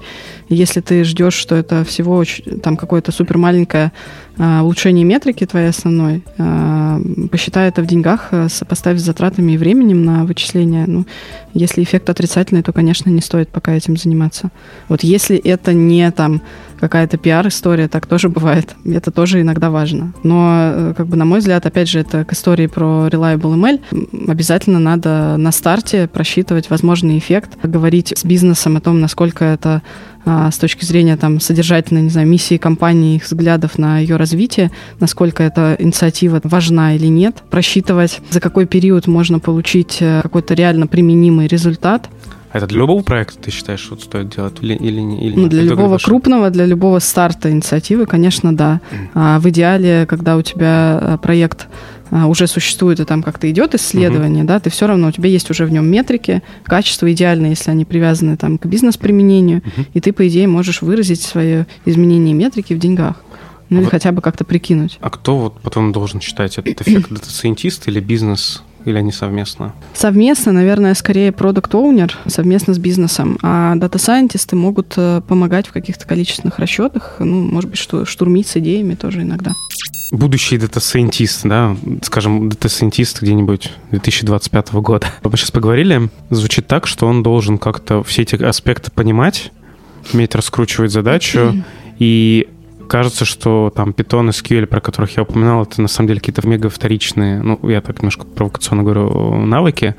Если 0.50 0.82
ты 0.82 1.04
ждешь, 1.04 1.36
что 1.36 1.56
это 1.56 1.84
всего 1.84 2.24
там 2.63 2.76
какое-то 2.76 3.12
супер 3.12 3.38
маленькое 3.38 3.91
а, 4.39 4.63
улучшение 4.63 5.06
метрики 5.06 5.46
твоей 5.46 5.70
основной, 5.70 6.24
а, 6.38 7.00
посчитай 7.32 7.70
это 7.70 7.82
в 7.82 7.88
деньгах, 7.88 8.30
а, 8.32 8.50
сопоставь 8.50 9.00
с 9.00 9.04
затратами 9.04 9.54
и 9.54 9.58
временем 9.58 10.04
на 10.04 10.26
вычисление. 10.26 10.86
Ну, 10.88 11.06
если 11.54 11.84
эффект 11.84 12.10
отрицательный, 12.10 12.63
то, 12.63 12.74
конечно, 12.74 13.10
не 13.10 13.22
стоит 13.22 13.50
пока 13.50 13.74
этим 13.74 13.98
заниматься. 13.98 14.52
Вот 14.89 15.04
если 15.04 15.38
это 15.38 15.74
не 15.74 16.10
там 16.12 16.41
какая-то 16.80 17.17
пиар-история, 17.17 17.88
так 17.88 18.06
тоже 18.06 18.30
бывает. 18.30 18.76
Это 18.86 19.12
тоже 19.12 19.41
иногда 19.41 19.70
важно. 19.72 20.13
Но, 20.24 20.50
э, 20.52 20.93
как 20.96 21.08
бы, 21.08 21.17
на 21.17 21.26
мой 21.26 21.39
взгляд, 21.39 21.65
опять 21.65 21.89
же, 21.89 22.00
это 22.00 22.24
к 22.24 22.34
истории 22.34 22.67
про 22.67 23.08
Reliable 23.08 23.56
ML. 23.56 23.82
Обязательно 24.28 24.46
надо 24.79 25.36
на 25.38 25.51
старте 25.51 26.07
просчитывать 26.07 26.69
возможный 26.69 27.17
эффект, 27.17 27.57
говорить 27.63 28.13
с 28.15 28.23
бизнесом 28.23 28.77
о 28.77 28.81
том, 28.81 28.99
насколько 28.99 29.45
это 29.45 29.81
а, 30.25 30.51
с 30.51 30.57
точки 30.57 30.83
зрения 30.83 31.15
там, 31.15 31.39
содержательной, 31.39 32.01
не 32.01 32.10
знаю, 32.10 32.27
миссии 32.27 32.57
компании, 32.57 33.15
их 33.15 33.23
взглядов 33.23 33.77
на 33.77 33.99
ее 33.99 34.17
развитие, 34.17 34.71
насколько 34.99 35.41
эта 35.41 35.77
инициатива 35.79 36.41
важна 36.43 36.95
или 36.95 37.07
нет, 37.07 37.43
просчитывать, 37.49 38.19
за 38.29 38.41
какой 38.41 38.65
период 38.65 39.07
можно 39.07 39.39
получить 39.39 39.97
э, 40.01 40.19
какой-то 40.21 40.53
реально 40.53 40.88
применимый 40.88 41.47
результат, 41.47 42.10
это 42.53 42.65
для 42.65 42.79
любого 42.79 43.03
проекта, 43.03 43.38
ты 43.39 43.51
считаешь, 43.51 43.81
что 43.81 43.97
стоит 43.97 44.29
делать 44.29 44.55
или, 44.62 44.73
или, 44.73 44.99
или 44.99 45.36
ну, 45.36 45.47
Для 45.47 45.63
любого 45.63 45.88
говоришь, 45.88 46.05
крупного, 46.05 46.49
для 46.49 46.65
любого 46.65 46.99
старта 46.99 47.51
инициативы, 47.51 48.05
конечно, 48.05 48.55
да. 48.55 48.81
А 49.13 49.39
в 49.39 49.47
идеале, 49.49 50.05
когда 50.07 50.38
у 50.38 50.41
тебя 50.41 50.99
э, 51.01 51.17
проект 51.21 51.67
а, 52.12 52.28
уже 52.28 52.48
существует 52.48 53.00
и 53.00 53.06
там 53.06 53.24
как-то 53.24 53.50
идет 53.50 53.76
исследование, 53.76 54.43
угу. 54.43 54.48
да, 54.48 54.60
ты 54.60 54.70
все 54.70 54.88
равно, 54.88 55.08
у 55.08 55.12
тебя 55.12 55.30
есть 55.30 55.50
уже 55.50 55.65
в 55.65 55.72
нем 55.72 55.86
метрики, 55.86 56.41
качества, 56.63 57.12
идеально, 57.12 57.48
если 57.48 57.72
они 57.72 57.86
привязаны 57.86 58.38
там 58.38 58.58
к 58.58 58.65
бизнес-применению, 58.65 59.60
угу. 59.60 59.86
и 59.93 60.00
ты, 60.00 60.13
по 60.13 60.28
идее, 60.28 60.48
можешь 60.48 60.82
выразить 60.82 61.22
свое 61.22 61.67
изменение 61.86 62.34
метрики 62.34 62.74
в 62.74 62.80
деньгах. 62.80 63.15
Ну, 63.70 63.78
а 63.78 63.80
или 63.80 63.86
вот, 63.86 63.91
хотя 63.91 64.12
бы 64.13 64.22
как-то 64.22 64.46
прикинуть. 64.46 64.98
А 65.02 65.10
кто 65.10 65.38
вот 65.38 65.60
потом 65.62 65.91
должен 65.91 66.22
считать, 66.22 66.58
это 66.58 66.84
эффект 66.84 67.12
data 67.12 67.35
scientist 67.35 67.88
или 67.89 68.00
бизнес 68.00 68.63
или 68.88 68.98
они 68.98 69.12
совместно? 69.12 69.74
Совместно, 69.93 70.54
наверное, 70.54 70.93
скорее 70.93 71.34
product 71.34 71.76
owner 71.76 72.17
совместно 72.28 72.74
с 72.74 72.78
бизнесом. 72.78 73.38
А 73.41 73.76
data 73.76 73.98
scientist 73.98 74.50
ы 74.50 74.56
могут 74.56 74.93
э, 74.96 75.22
помогать 75.28 75.67
в 75.67 75.74
каких-то 75.74 76.08
количественных 76.08 76.58
расчетах, 76.58 77.17
ну, 77.20 77.41
может 77.41 77.72
быть, 77.72 77.80
brainstorm 77.80 78.06
ить 78.06 78.47
с 78.48 78.56
идеями 78.56 78.96
тоже 78.96 79.24
иногда. 79.24 79.52
Будущий 80.12 80.58
data 80.58 80.83
scientist, 80.83 81.45
да, 81.46 81.76
скажем, 82.02 82.50
data 82.50 82.72
scientist 82.72 83.21
где-нибудь 83.22 83.72
2025 83.91 84.74
года. 84.76 85.08
Мы 85.24 85.36
сейчас 85.36 85.52
поговорили, 85.52 86.10
звучит 86.30 86.67
так, 86.67 86.88
что 86.88 87.08
он 87.08 87.24
должен 87.24 87.58
как-то 87.58 88.04
все 88.04 88.22
эти 88.22 88.41
аспекты 88.41 88.89
понимать, 88.89 89.52
уметь 90.13 90.34
раскручивать 90.34 90.91
задачу, 90.91 91.63
и 92.00 92.48
кажется, 92.88 93.26
что 93.26 93.72
там 93.76 93.89
Python 93.89 94.28
и 94.28 94.30
SQL, 94.30 94.65
про 94.65 94.80
которых 94.80 95.17
я 95.17 95.24
упоминал, 95.24 95.63
это 95.63 95.82
на 95.82 95.89
самом 95.89 96.08
деле 96.08 96.22
какие-то 96.22 96.48
мега 96.48 96.70
вторичные, 96.70 97.41
ну, 97.41 97.60
я 97.67 97.82
так 97.82 98.00
немножко 98.00 98.26
провокационно 98.26 98.84
говорю, 98.84 99.46
навыки, 99.46 99.96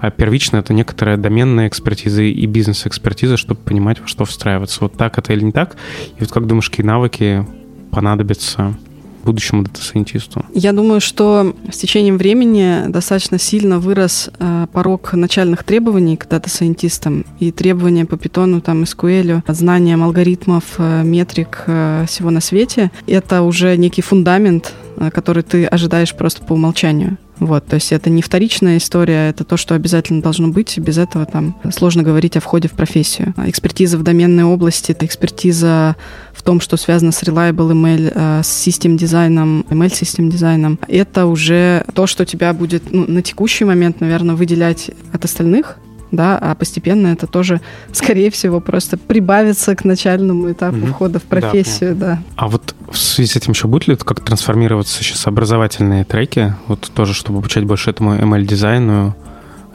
а 0.00 0.12
первично 0.12 0.58
это 0.58 0.72
некоторая 0.72 1.16
доменная 1.16 1.66
экспертиза 1.66 2.22
и 2.22 2.46
бизнес-экспертиза, 2.46 3.36
чтобы 3.36 3.60
понимать, 3.60 4.00
во 4.00 4.06
что 4.06 4.24
встраиваться. 4.24 4.78
Вот 4.82 4.96
так 4.96 5.18
это 5.18 5.32
или 5.32 5.42
не 5.42 5.50
так? 5.50 5.76
И 6.16 6.20
вот 6.20 6.30
как 6.30 6.46
думаешь, 6.46 6.70
какие 6.70 6.86
навыки 6.86 7.44
понадобятся 7.90 8.76
будущему 9.24 9.62
data 9.62 9.84
scientist 9.84 10.33
у? 10.33 10.44
Я 10.54 10.72
думаю, 10.72 11.00
что 11.00 11.54
с 11.70 11.76
течением 11.76 12.18
времени 12.18 12.88
достаточно 12.88 13.38
сильно 13.38 13.78
вырос 13.78 14.30
э, 14.38 14.66
порог 14.72 15.12
начальных 15.12 15.64
требований 15.64 16.16
к 16.16 16.28
data 16.28 16.54
scientist 16.54 17.11
ам 17.11 17.24
и 17.38 17.52
требования 17.52 18.04
по 18.04 18.16
питону, 18.16 18.60
там, 18.60 18.82
SQL, 18.82 19.42
знаниям 19.48 20.02
алгоритмов, 20.02 20.64
э, 20.78 21.02
метрик 21.04 21.64
э, 21.66 22.04
всего 22.06 22.30
на 22.30 22.40
свете. 22.40 22.90
Это 23.06 23.42
уже 23.42 23.76
некий 23.76 24.02
фундамент, 24.02 24.74
который 25.12 25.42
ты 25.42 25.66
ожидаешь 25.66 26.14
просто 26.14 26.44
по 26.44 26.54
умолчанию. 26.54 27.18
Вот, 27.40 27.66
то 27.66 27.74
есть 27.74 27.92
это 27.92 28.10
не 28.10 28.22
вторичная 28.22 28.78
история, 28.78 29.28
это 29.28 29.44
то, 29.44 29.56
что 29.56 29.74
обязательно 29.74 30.22
должно 30.22 30.48
быть. 30.48 30.78
Без 30.78 30.98
этого 30.98 31.26
там 31.26 31.56
сложно 31.70 32.02
говорить 32.02 32.36
о 32.36 32.40
входе 32.40 32.68
в 32.68 32.72
профессию. 32.72 33.34
Экспертиза 33.46 33.98
в 33.98 34.02
доменной 34.02 34.44
области, 34.44 34.92
это 34.92 35.06
экспертиза 35.06 35.96
в 36.32 36.42
том, 36.42 36.60
что 36.60 36.76
связано 36.76 37.12
с 37.12 37.22
Reliable 37.22 37.72
ML, 37.72 38.12
э, 38.14 38.42
с 38.42 38.48
систем 38.48 38.96
дизайном, 38.96 39.64
ML 39.68 39.94
систем 39.94 40.30
дизайном. 40.30 40.78
Это 40.88 41.26
уже 41.26 41.84
то, 41.94 42.06
что 42.06 42.24
тебя 42.24 42.52
будет 42.52 42.92
ну, 42.92 43.06
на 43.06 43.22
текущий 43.22 43.64
момент, 43.64 44.00
наверное, 44.00 44.34
выделять 44.34 44.90
от 45.12 45.24
остальных 45.24 45.78
да, 46.10 46.38
а 46.38 46.54
постепенно 46.54 47.08
это 47.08 47.26
тоже, 47.26 47.60
скорее 47.92 48.30
всего, 48.30 48.60
просто 48.60 48.96
прибавится 48.96 49.76
к 49.76 49.84
начальному 49.84 50.50
этапу 50.50 50.76
mm 50.76 50.88
входа 50.88 51.18
в 51.18 51.24
профессию, 51.24 51.94
да, 51.94 52.06
да. 52.06 52.22
А 52.36 52.48
вот 52.48 52.74
в 52.90 52.96
связи 52.96 53.30
с 53.30 53.36
этим 53.36 53.52
еще 53.52 53.68
будет 53.68 53.88
ли 53.88 53.94
это 53.94 54.04
как 54.04 54.20
трансформироваться 54.20 55.02
сейчас 55.02 55.26
образовательные 55.26 56.04
треки, 56.04 56.54
вот 56.66 56.90
тоже, 56.94 57.14
чтобы 57.14 57.38
обучать 57.38 57.64
больше 57.64 57.90
этому 57.90 58.16
ML-дизайну 58.16 59.14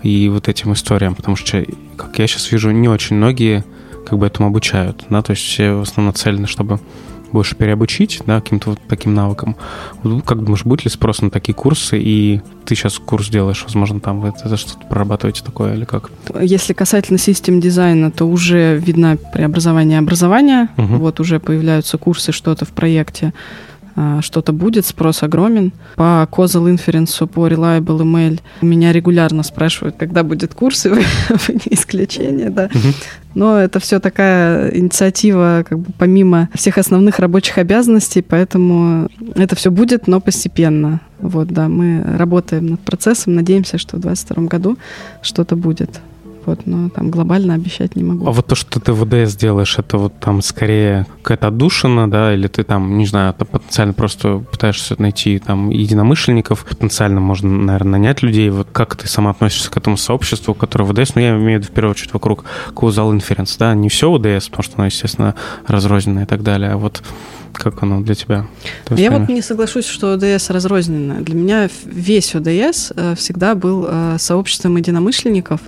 и 0.01 0.27
вот 0.29 0.47
этим 0.47 0.73
историям, 0.73 1.15
потому 1.15 1.35
что, 1.35 1.63
как 1.97 2.17
я 2.19 2.27
сейчас 2.27 2.51
вижу, 2.51 2.71
не 2.71 2.89
очень 2.89 3.15
многие 3.15 3.63
как 4.05 4.19
бы 4.19 4.25
этому 4.25 4.49
обучают, 4.49 5.05
да, 5.09 5.21
то 5.21 5.31
есть 5.31 5.43
все 5.43 5.73
в 5.73 5.81
основном 5.81 6.13
нацелены, 6.13 6.47
чтобы 6.47 6.79
больше 7.33 7.55
переобучить, 7.55 8.21
да, 8.25 8.39
каким-то 8.39 8.71
вот 8.71 8.79
таким 8.87 9.13
навыкам. 9.13 9.57
Как 10.25 10.43
думаешь, 10.43 10.63
будет 10.63 10.85
ли 10.85 10.89
спрос 10.89 11.21
на 11.21 11.29
такие 11.29 11.53
курсы, 11.53 11.99
и 11.99 12.41
ты 12.65 12.75
сейчас 12.75 12.99
курс 12.99 13.27
делаешь, 13.27 13.63
возможно, 13.63 13.99
там 13.99 14.21
вы 14.21 14.29
это 14.29 14.55
что-то 14.55 14.87
прорабатываете 14.87 15.43
такое 15.43 15.75
или 15.75 15.83
как? 15.83 16.11
Если 16.39 16.73
касательно 16.73 17.19
систем 17.19 17.59
дизайна, 17.59 18.11
то 18.11 18.25
уже 18.25 18.77
видно 18.77 19.17
преобразование 19.33 19.99
образования, 19.99 20.69
угу. 20.77 20.95
вот 20.97 21.19
уже 21.19 21.39
появляются 21.39 21.97
курсы, 21.97 22.31
что-то 22.31 22.65
в 22.65 22.69
проекте. 22.69 23.33
А, 23.95 24.21
что-то 24.21 24.53
будет, 24.53 24.85
спрос 24.85 25.23
огромен. 25.23 25.71
По 25.95 26.27
Causal 26.31 26.73
Inference, 26.73 27.27
по 27.27 27.47
Reliable 27.47 28.01
ML 28.01 28.39
меня 28.61 28.91
регулярно 28.91 29.43
спрашивают, 29.43 29.95
когда 29.97 30.23
будет 30.23 30.53
курс, 30.53 30.85
и 30.85 30.89
вы, 30.89 31.03
вы 31.29 31.53
не 31.53 31.73
исключение, 31.73 32.49
да. 32.49 32.69
Но 33.35 33.57
это 33.57 33.79
все 33.79 33.99
такая 33.99 34.75
инициатива, 34.75 35.63
как 35.67 35.79
бы 35.79 35.91
помимо 35.97 36.49
всех 36.53 36.77
основных 36.77 37.19
рабочих 37.19 37.57
обязанностей, 37.57 38.21
поэтому 38.21 39.09
это 39.35 39.55
все 39.55 39.71
будет, 39.71 40.07
но 40.07 40.19
постепенно. 40.19 40.99
Вот, 41.19 41.47
да, 41.47 41.67
мы 41.67 42.03
работаем 42.17 42.67
над 42.67 42.79
процессом, 42.81 43.35
надеемся, 43.35 43.77
что 43.77 43.97
в 43.97 44.01
2022 44.01 44.47
году 44.47 44.77
что-то 45.21 45.55
будет. 45.55 46.01
Вот, 46.45 46.65
но 46.65 46.89
там 46.89 47.09
глобально 47.09 47.53
обещать 47.53 47.95
не 47.95 48.03
могу. 48.03 48.27
А 48.27 48.31
вот 48.31 48.47
то, 48.47 48.55
что 48.55 48.79
ты 48.79 48.93
в 48.93 49.03
ВДС 49.03 49.35
делаешь, 49.35 49.77
это 49.77 49.97
вот 49.97 50.19
там 50.19 50.41
скорее 50.41 51.05
какая-то 51.21 51.47
отдушина, 51.47 52.09
да, 52.09 52.33
или 52.33 52.47
ты 52.47 52.63
там, 52.63 52.97
не 52.97 53.05
знаю, 53.05 53.33
потенциально 53.33 53.93
просто 53.93 54.39
пытаешься 54.39 54.95
найти 54.97 55.39
там 55.39 55.69
единомышленников, 55.69 56.65
потенциально 56.65 57.19
можно, 57.19 57.49
наверное, 57.49 57.93
нанять 57.93 58.21
людей. 58.21 58.49
Вот 58.49 58.67
как 58.71 58.95
ты 58.95 59.07
сама 59.07 59.31
относишься 59.31 59.69
к 59.71 59.77
этому 59.77 59.97
сообществу, 59.97 60.53
которое 60.53 60.85
ВДС, 60.85 61.15
ну, 61.15 61.21
я 61.21 61.29
имею 61.31 61.59
в 61.59 61.63
виду 61.63 61.71
в 61.71 61.75
первую 61.75 61.91
очередь 61.91 62.13
вокруг 62.13 62.45
Causal 62.73 63.15
Inference, 63.15 63.55
да, 63.59 63.73
не 63.73 63.89
все 63.89 64.11
ВДС, 64.11 64.49
потому 64.49 64.63
что 64.63 64.73
оно, 64.77 64.85
естественно, 64.85 65.35
разрозненное 65.67 66.23
и 66.23 66.27
так 66.27 66.43
далее, 66.43 66.71
а 66.71 66.77
вот 66.77 67.03
как 67.53 67.83
оно 67.83 68.01
для 68.01 68.15
тебя? 68.15 68.47
Я 68.89 69.11
вот 69.11 69.29
не 69.29 69.41
соглашусь, 69.41 69.85
что 69.85 70.13
ОДС 70.13 70.49
разрозненное. 70.49 71.21
Для 71.21 71.35
меня 71.35 71.69
весь 71.85 72.35
ОДС 72.35 72.91
э, 72.95 73.15
всегда 73.15 73.55
был 73.55 73.85
э, 73.87 74.17
сообществом 74.19 74.75
единомышленников, 74.77 75.61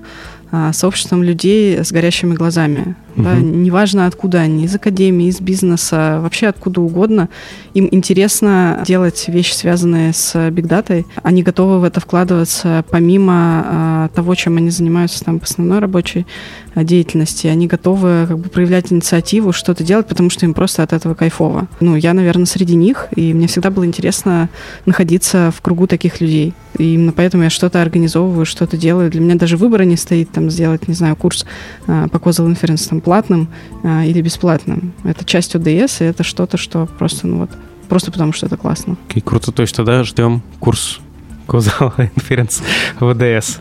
сообществом 0.73 1.23
людей 1.23 1.77
с 1.83 1.91
горящими 1.91 2.33
глазами. 2.33 2.95
Угу. 3.15 3.23
Да, 3.23 3.35
неважно, 3.35 4.07
откуда 4.07 4.39
они, 4.39 4.65
из 4.65 4.75
академии, 4.75 5.27
из 5.27 5.39
бизнеса, 5.39 6.19
вообще 6.21 6.47
откуда 6.47 6.81
угодно. 6.81 7.29
Им 7.73 7.87
интересно 7.91 8.83
делать 8.85 9.27
вещи, 9.27 9.53
связанные 9.53 10.13
с 10.13 10.49
бигдатой. 10.51 11.05
Они 11.23 11.43
готовы 11.43 11.79
в 11.79 11.83
это 11.83 11.99
вкладываться 11.99 12.83
помимо 12.89 13.63
а, 13.65 14.09
того, 14.09 14.35
чем 14.35 14.57
они 14.57 14.69
занимаются 14.69 15.23
там 15.23 15.39
по 15.39 15.45
основной 15.45 15.79
рабочей 15.79 16.25
а, 16.64 16.64
деятельности. 16.83 17.47
Они 17.47 17.67
готовы 17.67 18.25
как 18.27 18.39
бы 18.39 18.49
проявлять 18.49 18.91
инициативу, 18.91 19.51
что-то 19.51 19.83
делать, 19.83 20.07
потому 20.07 20.29
что 20.29 20.45
им 20.45 20.53
просто 20.53 20.83
от 20.83 20.93
этого 20.93 21.13
кайфово. 21.13 21.67
Ну, 21.79 21.95
я, 21.95 22.13
наверное, 22.13 22.45
среди 22.45 22.75
них, 22.75 23.07
и 23.15 23.33
мне 23.33 23.47
всегда 23.47 23.69
было 23.71 23.85
интересно 23.85 24.49
находиться 24.85 25.51
в 25.55 25.61
кругу 25.61 25.87
таких 25.87 26.21
людей. 26.21 26.53
И 26.77 26.93
именно 26.93 27.11
поэтому 27.11 27.43
я 27.43 27.49
что-то 27.49 27.81
организовываю, 27.81 28.45
что-то 28.45 28.77
делаю. 28.77 29.09
Для 29.09 29.21
меня 29.21 29.35
даже 29.35 29.57
выбора 29.57 29.83
не 29.83 29.95
стоит 29.95 30.31
там 30.31 30.49
сделать, 30.49 30.87
не 30.87 30.93
знаю, 30.93 31.15
курс 31.15 31.45
а, 31.87 32.07
по 32.09 32.17
Causal 32.17 32.51
Inference 32.51 32.89
там 32.89 33.01
платным 33.01 33.47
а, 33.83 34.03
или 34.05 34.21
бесплатным. 34.21 34.93
Это 35.03 35.23
часть 35.23 35.55
ОДС, 35.55 36.01
и 36.01 36.05
это 36.05 36.23
что-то, 36.23 36.57
что 36.57 36.87
просто, 36.97 37.27
ну 37.27 37.39
вот, 37.39 37.49
просто 37.87 38.11
потому 38.11 38.33
что 38.33 38.47
это 38.47 38.57
классно. 38.57 38.97
Окей, 39.09 39.21
okay, 39.21 39.25
круто. 39.25 39.51
То 39.51 39.61
есть 39.61 39.75
тогда 39.75 40.03
ждем 40.03 40.41
курс 40.59 40.99
Causal 41.47 41.93
Inference 41.97 42.61
ВДС. 42.99 43.59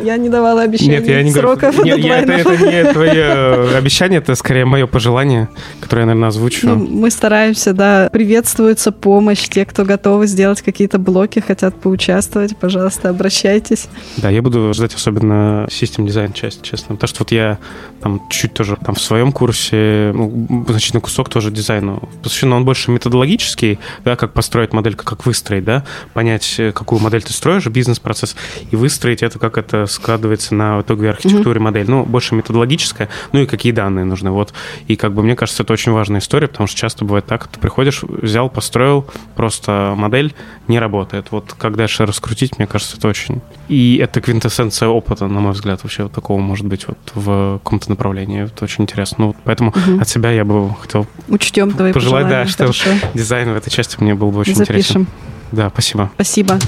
Я 0.00 0.16
не 0.16 0.28
давала 0.28 0.62
обещаний 0.62 0.98
Нет, 0.98 1.06
я 1.06 1.22
не 1.22 1.32
сроков 1.32 1.76
говорю, 1.76 1.96
нет, 1.96 2.04
я, 2.04 2.18
это, 2.20 2.32
это 2.32 2.56
не 2.56 2.84
твое 2.92 3.76
обещание, 3.76 4.18
это 4.18 4.34
скорее 4.34 4.64
мое 4.64 4.86
пожелание, 4.86 5.48
которое 5.80 6.02
я, 6.02 6.06
наверное, 6.06 6.28
озвучу. 6.28 6.68
Ну, 6.68 6.76
мы 6.76 7.10
стараемся, 7.10 7.72
да, 7.72 8.08
приветствуется 8.12 8.92
помощь. 8.92 9.48
Те, 9.48 9.64
кто 9.64 9.84
готовы 9.84 10.26
сделать 10.26 10.62
какие-то 10.62 10.98
блоки, 10.98 11.40
хотят 11.40 11.80
поучаствовать, 11.80 12.56
пожалуйста, 12.56 13.08
обращайтесь. 13.10 13.88
Да, 14.16 14.30
я 14.30 14.42
буду 14.42 14.72
ждать 14.74 14.94
особенно 14.94 15.66
систем 15.70 16.06
дизайн 16.06 16.32
часть, 16.32 16.62
честно. 16.62 16.94
Потому 16.94 17.08
что 17.08 17.20
вот 17.20 17.32
я 17.32 17.58
там 18.02 18.20
чуть 18.28 18.54
тоже 18.54 18.76
там 18.84 18.94
в 18.94 19.00
своем 19.00 19.32
курсе, 19.32 20.12
ну, 20.14 20.64
значительный 20.68 21.00
кусок 21.00 21.28
тоже 21.28 21.50
дизайну 21.50 22.08
посвящен, 22.22 22.52
он 22.52 22.64
больше 22.64 22.90
методологический, 22.90 23.78
да, 24.04 24.16
как 24.16 24.32
построить 24.32 24.72
модель, 24.72 24.94
как 24.94 25.24
выстроить, 25.26 25.64
да, 25.64 25.84
понять, 26.12 26.60
какую 26.74 27.00
модель 27.00 27.21
ты 27.22 27.32
строишь, 27.32 27.66
бизнес-процесс, 27.66 28.36
и 28.70 28.76
выстроить 28.76 29.22
это, 29.22 29.38
как 29.38 29.58
это 29.58 29.86
складывается 29.86 30.54
на 30.54 30.80
итоговой 30.80 31.10
архитектуре 31.10 31.58
mm-hmm. 31.58 31.62
модель. 31.62 31.90
Ну, 31.90 32.04
больше 32.04 32.34
методологическая, 32.34 33.08
ну 33.32 33.40
и 33.40 33.46
какие 33.46 33.72
данные 33.72 34.04
нужны. 34.04 34.30
Вот. 34.30 34.52
И 34.88 34.96
как 34.96 35.12
бы 35.14 35.22
мне 35.22 35.36
кажется, 35.36 35.62
это 35.62 35.72
очень 35.72 35.92
важная 35.92 36.20
история, 36.20 36.48
потому 36.48 36.66
что 36.66 36.78
часто 36.78 37.04
бывает 37.04 37.26
так, 37.26 37.48
ты 37.48 37.58
приходишь, 37.58 38.02
взял, 38.02 38.48
построил, 38.48 39.06
просто 39.36 39.94
модель 39.96 40.34
не 40.68 40.78
работает. 40.78 41.26
Вот 41.30 41.54
как 41.58 41.76
дальше 41.76 42.06
раскрутить, 42.06 42.58
мне 42.58 42.66
кажется, 42.66 42.96
это 42.96 43.08
очень... 43.08 43.40
И 43.68 43.96
это 43.96 44.20
квинтэссенция 44.20 44.88
опыта, 44.88 45.26
на 45.26 45.40
мой 45.40 45.52
взгляд, 45.52 45.82
вообще 45.82 46.04
вот 46.04 46.12
такого 46.12 46.40
может 46.40 46.66
быть 46.66 46.86
вот 46.86 46.98
в 47.14 47.60
каком-то 47.62 47.90
направлении. 47.90 48.44
Это 48.44 48.64
очень 48.64 48.84
интересно. 48.84 49.26
Ну, 49.26 49.36
поэтому 49.44 49.70
угу. 49.70 50.00
от 50.00 50.08
себя 50.08 50.30
я 50.30 50.44
бы 50.44 50.74
хотел 50.80 51.06
Учтем 51.28 51.72
твои 51.72 51.92
пожелать, 51.92 52.28
да, 52.28 52.46
что 52.46 52.72
дизайн 53.14 53.52
в 53.52 53.56
этой 53.56 53.70
части 53.70 53.96
мне 54.00 54.14
был 54.14 54.30
бы 54.30 54.40
очень 54.40 54.54
Запишем. 54.54 55.02
интересен. 55.02 55.06
Да, 55.52 55.70
спасибо. 55.70 56.10
Спасибо. 56.14 56.58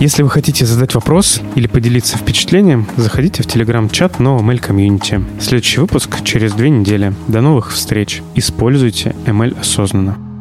Если 0.00 0.24
вы 0.24 0.30
хотите 0.30 0.66
задать 0.66 0.94
вопрос 0.96 1.40
или 1.54 1.68
поделиться 1.68 2.16
впечатлением, 2.18 2.88
заходите 2.96 3.44
в 3.44 3.46
телеграм-чат 3.46 4.18
нового 4.18 4.42
ML 4.42 4.58
комьюнити. 4.58 5.22
Следующий 5.38 5.80
выпуск 5.80 6.24
через 6.24 6.54
две 6.54 6.70
недели. 6.70 7.14
До 7.28 7.40
новых 7.40 7.70
встреч. 7.70 8.20
Используйте 8.34 9.14
ML 9.26 9.60
осознанно. 9.60 10.31